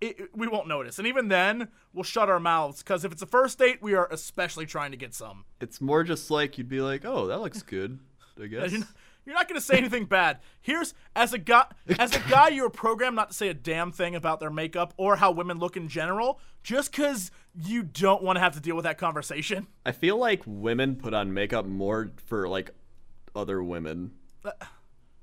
it 0.02 0.30
we 0.36 0.48
won't 0.48 0.68
notice. 0.68 0.98
And 1.00 1.08
even 1.08 1.28
then, 1.28 1.70
we'll 1.94 2.04
shut 2.04 2.30
our 2.30 2.40
mouths 2.40 2.84
because 2.84 3.06
if 3.06 3.12
it's 3.12 3.22
a 3.22 3.28
first 3.28 3.60
date, 3.60 3.82
we 3.82 3.94
are 3.94 4.08
especially 4.12 4.66
trying 4.66 4.92
to 4.92 4.98
get 4.98 5.14
some. 5.14 5.46
it's 5.62 5.82
more 5.82 6.04
just 6.04 6.30
like 6.32 6.58
you'd 6.58 6.70
be 6.70 6.82
like, 6.82 7.06
oh, 7.06 7.28
that 7.28 7.40
looks 7.40 7.62
good. 7.62 8.00
I 8.42 8.48
guess. 8.48 8.72
You're 8.72 8.82
not, 8.82 8.90
you're 9.26 9.36
not 9.36 9.48
going 9.48 9.60
to 9.60 9.66
say 9.66 9.78
anything 9.78 10.06
bad. 10.06 10.40
Here's 10.62 10.94
as 11.16 11.34
a 11.34 11.40
guy, 11.40 11.66
as 11.98 12.16
a 12.16 12.20
guy, 12.30 12.50
you're 12.50 12.70
programmed 12.70 13.16
not 13.16 13.30
to 13.30 13.36
say 13.36 13.48
a 13.48 13.54
damn 13.54 13.92
thing 13.92 14.16
about 14.16 14.40
their 14.40 14.52
makeup 14.52 14.94
or 14.98 15.16
how 15.16 15.32
women 15.32 15.58
look 15.58 15.76
in 15.76 15.88
general, 15.88 16.40
just 16.64 16.92
because 16.92 17.32
you 17.56 17.82
don't 17.82 18.22
want 18.22 18.36
to 18.36 18.40
have 18.40 18.54
to 18.54 18.60
deal 18.60 18.76
with 18.76 18.84
that 18.84 18.98
conversation. 18.98 19.68
I 19.86 19.94
feel 19.94 20.18
like 20.18 20.44
women 20.46 20.96
put 20.96 21.14
on 21.14 21.34
makeup 21.34 21.66
more 21.66 22.12
for 22.28 22.48
like 22.48 22.72
other 23.36 23.64
women, 23.64 24.12
uh, 24.44 24.52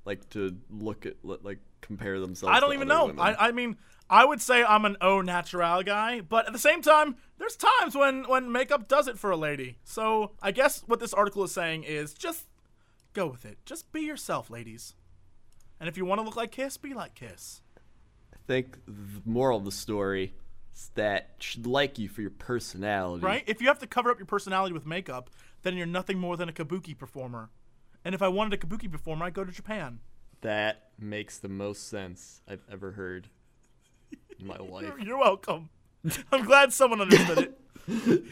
like 0.05 0.29
to 0.31 0.57
look 0.69 1.05
at 1.05 1.15
like 1.23 1.59
compare 1.81 2.19
themselves. 2.19 2.55
I 2.55 2.59
don't 2.59 2.73
even 2.73 2.87
know. 2.89 3.05
women. 3.05 3.19
I, 3.21 3.35
I 3.47 3.51
mean, 3.51 3.77
I 4.09 4.25
would 4.25 4.41
say 4.41 4.63
I'm 4.63 4.85
an 4.85 4.97
au 5.01 5.21
natural 5.21 5.83
guy, 5.83 6.21
but 6.21 6.45
at 6.45 6.53
the 6.53 6.59
same 6.59 6.81
time, 6.81 7.15
there's 7.37 7.55
times 7.55 7.95
when 7.95 8.27
when 8.27 8.51
makeup 8.51 8.87
does 8.87 9.07
it 9.07 9.17
for 9.17 9.31
a 9.31 9.37
lady. 9.37 9.77
So 9.83 10.31
I 10.41 10.51
guess 10.51 10.83
what 10.85 10.99
this 10.99 11.13
article 11.13 11.43
is 11.43 11.51
saying 11.51 11.83
is 11.83 12.13
just 12.13 12.47
go 13.13 13.27
with 13.27 13.45
it. 13.45 13.57
Just 13.65 13.91
be 13.91 14.01
yourself, 14.01 14.49
ladies. 14.49 14.95
And 15.79 15.89
if 15.89 15.97
you 15.97 16.05
want 16.05 16.19
to 16.19 16.25
look 16.25 16.35
like 16.35 16.51
Kiss, 16.51 16.77
be 16.77 16.93
like 16.93 17.15
Kiss. 17.15 17.61
I 18.33 18.37
think 18.47 18.77
the 18.85 19.21
moral 19.25 19.59
of 19.59 19.65
the 19.65 19.71
story 19.71 20.33
is 20.73 20.91
that 20.95 21.31
she'd 21.39 21.65
like 21.65 21.97
you 21.97 22.09
for 22.09 22.21
your 22.21 22.31
personality. 22.31 23.25
Right? 23.25 23.43
If 23.47 23.61
you 23.61 23.67
have 23.67 23.79
to 23.79 23.87
cover 23.87 24.11
up 24.11 24.19
your 24.19 24.25
personality 24.25 24.73
with 24.73 24.85
makeup, 24.85 25.29
then 25.63 25.75
you're 25.75 25.85
nothing 25.85 26.19
more 26.19 26.37
than 26.37 26.49
a 26.49 26.53
kabuki 26.53 26.97
performer. 26.97 27.49
And 28.05 28.13
if 28.13 28.21
I 28.21 28.27
wanted 28.27 28.53
a 28.53 28.57
kabuki 28.65 28.91
performer, 28.91 29.25
I'd 29.25 29.33
go 29.33 29.45
to 29.45 29.51
Japan. 29.51 29.99
That 30.41 30.89
makes 30.99 31.37
the 31.37 31.49
most 31.49 31.89
sense 31.89 32.41
I've 32.47 32.63
ever 32.69 32.91
heard 32.91 33.29
my 34.41 34.57
life. 34.59 34.93
You're, 34.99 35.17
welcome. 35.17 35.69
I'm 36.31 36.45
glad 36.45 36.73
someone 36.73 37.01
understood 37.01 37.37
it. 37.39 37.59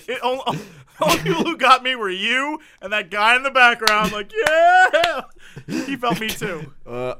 it 0.07 0.19
only, 0.23 0.59
only 1.01 1.17
people 1.19 1.43
who 1.43 1.57
got 1.57 1.83
me 1.83 1.95
were 1.95 2.09
you 2.09 2.59
and 2.81 2.91
that 2.93 3.11
guy 3.11 3.35
in 3.35 3.43
the 3.43 3.51
background. 3.51 4.11
Like, 4.11 4.31
yeah, 4.47 5.21
he 5.67 5.95
felt 5.95 6.19
me 6.19 6.27
too. 6.29 6.73
Uh, 6.85 7.15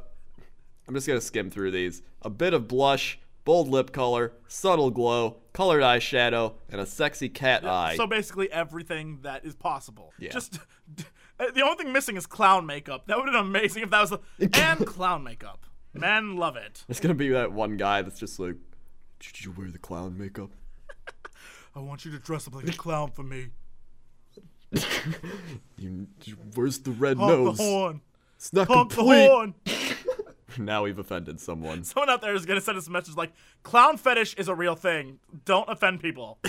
I'm 0.88 0.94
just 0.94 1.08
gonna 1.08 1.22
skim 1.22 1.50
through 1.50 1.72
these. 1.72 2.02
A 2.22 2.30
bit 2.30 2.54
of 2.54 2.68
blush, 2.68 3.20
bold 3.46 3.68
lip 3.70 3.92
color, 3.92 4.34
subtle 4.48 4.92
glow, 4.92 5.38
colored 5.54 5.82
eyeshadow, 5.82 6.54
and 6.70 6.82
a 6.82 6.86
sexy 6.86 7.30
cat 7.30 7.66
eye. 7.66 7.96
So 7.96 8.08
basically 8.08 8.52
everything 8.52 9.20
that 9.24 9.46
is 9.46 9.56
possible. 9.56 10.14
Yeah. 10.20 10.32
Just 10.32 10.60
the 10.98 11.62
only 11.62 11.76
thing 11.84 11.94
missing 11.94 12.18
is 12.18 12.26
clown 12.26 12.66
makeup. 12.66 13.08
That 13.08 13.18
would 13.18 13.28
have 13.28 13.34
been 13.34 13.50
amazing 13.50 13.84
if 13.84 13.90
that 13.90 14.02
was 14.02 14.10
the 14.12 14.50
and 14.54 14.86
clown 14.86 15.24
makeup. 15.24 15.66
Men 15.94 16.38
love 16.38 16.56
it. 16.56 16.86
It's 16.88 17.00
gonna 17.00 17.14
be 17.14 17.30
that 17.30 17.52
one 17.52 17.78
guy 17.78 18.02
that's 18.02 18.20
just 18.20 18.40
like, 18.40 18.56
did 19.22 19.44
you 19.46 19.52
wear 19.52 19.70
the 19.70 19.78
clown 19.78 20.18
makeup? 20.18 20.50
I 21.76 21.80
want 21.80 22.06
you 22.06 22.12
to 22.12 22.20
dress 22.20 22.48
up 22.48 22.56
like 22.56 22.68
a 22.68 22.74
clown 22.74 23.12
for 23.12 23.24
me. 23.24 23.48
You, 25.78 26.08
where's 26.54 26.80
the 26.80 26.92
red 26.92 27.18
Honk 27.18 27.32
nose? 27.32 27.58
the 27.58 27.64
horn. 27.64 28.02
It's 28.38 28.54
not 28.54 28.68
Honk 28.68 28.94
the 28.94 29.04
horn. 29.04 29.56
Now 30.58 30.84
we've 30.84 31.00
offended 31.00 31.40
someone. 31.40 31.84
Someone 31.86 32.10
out 32.10 32.22
there 32.22 32.36
is 32.36 32.46
gonna 32.46 32.60
send 32.62 32.78
us 32.78 32.86
a 32.86 32.92
message 32.92 33.16
like, 33.16 33.32
"Clown 33.64 33.96
fetish 33.96 34.34
is 34.36 34.50
a 34.50 34.54
real 34.54 34.76
thing. 34.76 35.20
Don't 35.46 35.68
offend 35.70 36.02
people." 36.02 36.40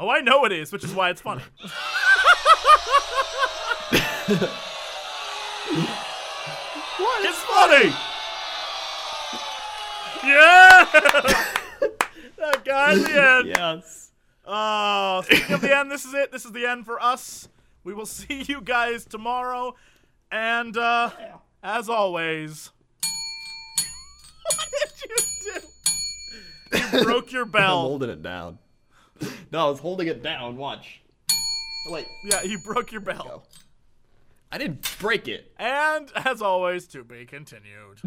oh, 0.00 0.08
I 0.08 0.20
know 0.20 0.44
it 0.44 0.52
is, 0.52 0.72
which 0.72 0.82
is 0.82 0.92
why 0.92 1.10
it's 1.10 1.20
funny. 1.20 1.42
what? 6.98 7.24
It's 7.24 7.42
funny. 7.42 7.94
Yeah. 10.24 11.62
That 12.66 12.72
guy 12.72 12.92
at 12.92 13.04
the 13.04 13.22
end. 13.22 13.46
Yes. 13.56 14.12
Oh, 14.48 15.22
speaking 15.24 15.54
of 15.54 15.60
the 15.60 15.76
end, 15.76 15.90
this 15.90 16.04
is 16.04 16.14
it. 16.14 16.30
This 16.30 16.44
is 16.44 16.52
the 16.52 16.66
end 16.66 16.84
for 16.84 17.02
us. 17.02 17.48
We 17.82 17.94
will 17.94 18.06
see 18.06 18.42
you 18.46 18.60
guys 18.60 19.04
tomorrow. 19.04 19.74
And 20.30 20.76
uh 20.76 21.10
as 21.62 21.88
always. 21.88 22.70
What 24.54 24.68
did 24.70 25.10
you 25.10 25.16
do? 26.92 26.98
You 26.98 27.04
broke 27.04 27.32
your 27.32 27.44
bell. 27.44 27.80
I'm 27.80 27.86
holding 27.86 28.10
it 28.10 28.22
down. 28.22 28.58
No, 29.50 29.66
I 29.66 29.70
was 29.70 29.80
holding 29.80 30.06
it 30.06 30.22
down. 30.22 30.56
Watch. 30.56 31.00
Oh, 31.88 31.92
wait. 31.92 32.06
Yeah, 32.24 32.42
you 32.42 32.58
broke 32.58 32.92
your 32.92 33.00
bell. 33.00 33.44
I 34.52 34.58
didn't 34.58 34.98
break 35.00 35.26
it. 35.26 35.52
And 35.58 36.10
as 36.14 36.42
always, 36.42 36.86
to 36.88 37.02
be 37.02 37.24
continued. 37.26 38.00